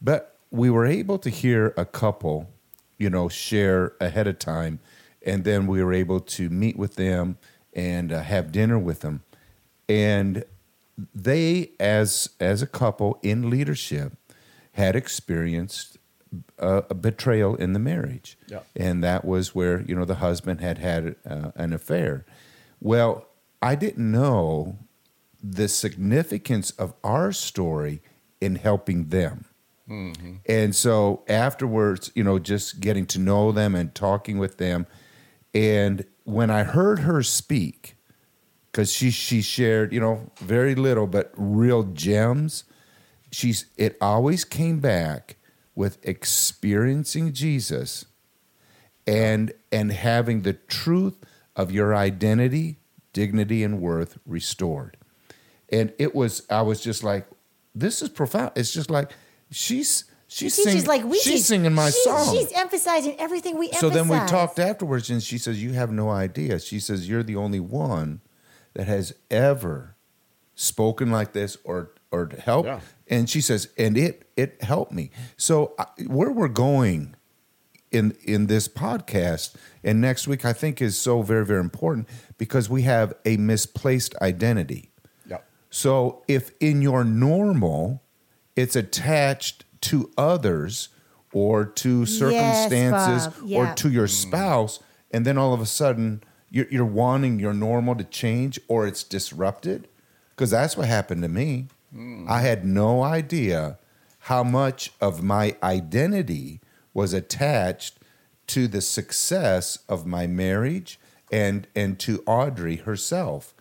[0.00, 2.50] But we were able to hear a couple,
[2.98, 4.80] you know, share ahead of time,
[5.24, 7.36] and then we were able to meet with them
[7.72, 9.22] and uh, have dinner with them,
[9.88, 10.44] and
[11.14, 14.12] they as as a couple in leadership
[14.72, 15.98] had experienced
[16.58, 18.38] a, a betrayal in the marriage.
[18.46, 18.60] Yeah.
[18.76, 22.24] and that was where you know the husband had had uh, an affair.
[22.80, 23.26] Well
[23.62, 24.78] i didn't know
[25.42, 28.02] the significance of our story
[28.40, 29.44] in helping them.
[30.46, 34.86] And so afterwards you know just getting to know them and talking with them.
[35.52, 37.96] And when i heard her speak
[38.70, 42.64] because she she shared you know very little but real gems
[43.32, 45.36] she's it always came back
[45.80, 48.04] with experiencing jesus
[49.06, 51.16] and and having the truth
[51.56, 52.78] of your identity
[53.14, 54.96] dignity and worth restored
[55.70, 57.26] and it was i was just like
[57.74, 59.10] this is profound it's just like
[59.50, 61.42] she's she's She singing teaches like we she's teach.
[61.44, 63.94] singing my She's- song She's emphasizing everything we so emphasize.
[63.94, 67.36] then we talked afterwards, and she says, "You have no idea." She says, "You're the
[67.36, 68.20] only one
[68.74, 69.96] that has ever
[70.54, 72.80] spoken like this or or helped." Yeah.
[73.10, 75.74] And she says, "And it it helped me." So
[76.06, 77.16] where we're going
[77.90, 82.08] in in this podcast and next week, I think is so very very important
[82.38, 84.92] because we have a misplaced identity.
[85.28, 85.44] Yep.
[85.70, 88.02] So if in your normal,
[88.54, 90.88] it's attached to others
[91.32, 93.48] or to circumstances Bob.
[93.48, 93.58] Yeah.
[93.58, 94.12] or to your hmm.
[94.12, 94.78] spouse,
[95.10, 99.04] and then all of a sudden you're, you're wanting your normal to change or it's
[99.04, 99.88] disrupted,
[100.30, 101.68] because that's what happened to me.
[102.28, 103.78] I had no idea
[104.24, 106.60] how much of my identity
[106.94, 107.98] was attached
[108.48, 110.98] to the success of my marriage
[111.32, 113.54] and and to Audrey herself.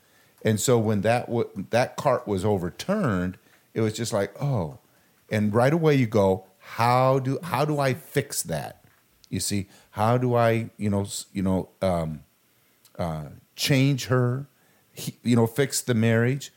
[0.43, 3.37] And so when that w- that cart was overturned,
[3.73, 4.79] it was just like, oh,
[5.29, 8.83] and right away you go, how do how do I fix that?
[9.29, 12.23] You see, how do I you know you know um,
[12.97, 13.25] uh,
[13.55, 14.47] change her,
[14.93, 16.51] he, you know, fix the marriage?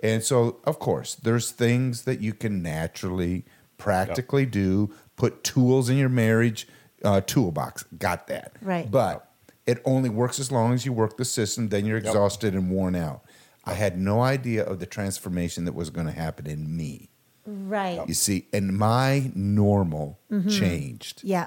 [0.00, 3.44] And so, of course, there's things that you can naturally,
[3.78, 4.94] practically do.
[5.16, 6.68] Put tools in your marriage
[7.04, 7.82] uh, toolbox.
[7.98, 8.52] Got that.
[8.62, 8.88] Right.
[8.90, 9.28] But
[9.66, 11.68] it only works as long as you work the system.
[11.70, 13.22] Then you're exhausted and worn out.
[13.64, 17.10] I had no idea of the transformation that was going to happen in me.
[17.44, 18.00] right.
[18.06, 20.48] You see, and my normal Mm-hmm.
[20.48, 21.22] changed.
[21.24, 21.46] Yeah.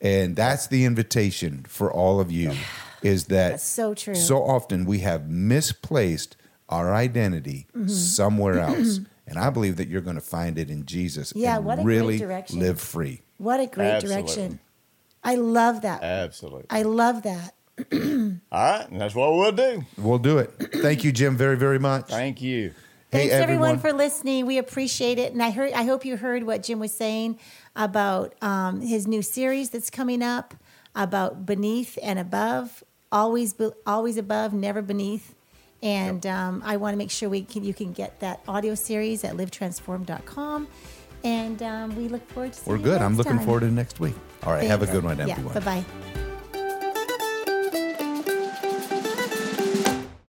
[0.00, 2.52] And that's the invitation for all of you
[3.02, 4.14] is that That's so true.
[4.14, 6.36] so often we have misplaced
[6.68, 7.88] our identity Mm-hmm.
[7.88, 9.00] somewhere else.
[9.26, 11.82] and I believe that you're going to find it in Jesus Yeah, and what a
[11.82, 12.58] great really direction.
[12.60, 13.22] live free.
[13.38, 14.22] What a great Absolutely.
[14.22, 14.60] direction.
[15.24, 16.02] I love that.
[16.02, 16.66] Absolutely.
[16.70, 17.54] I love that.
[17.92, 17.98] All
[18.52, 19.84] right, and that's what we'll do.
[19.96, 20.50] We'll do it.
[20.82, 22.08] Thank you, Jim, very, very much.
[22.08, 22.72] Thank you.
[23.10, 23.78] Thanks everyone.
[23.78, 24.44] for listening.
[24.46, 25.72] We appreciate it, and I heard.
[25.72, 27.38] I hope you heard what Jim was saying
[27.76, 30.54] about um, his new series that's coming up
[30.94, 35.34] about beneath and above, always, be, always above, never beneath.
[35.82, 39.22] And um, I want to make sure we can, you can get that audio series
[39.24, 40.68] at livetransform.com.
[41.24, 43.02] And um, we look forward to seeing We're good.
[43.02, 43.44] I'm looking time.
[43.44, 44.14] forward to next week.
[44.44, 44.60] All right.
[44.60, 45.28] Thank have a good one, Yeah.
[45.32, 45.54] everyone.
[45.54, 45.60] Bye
[46.14, 46.24] bye.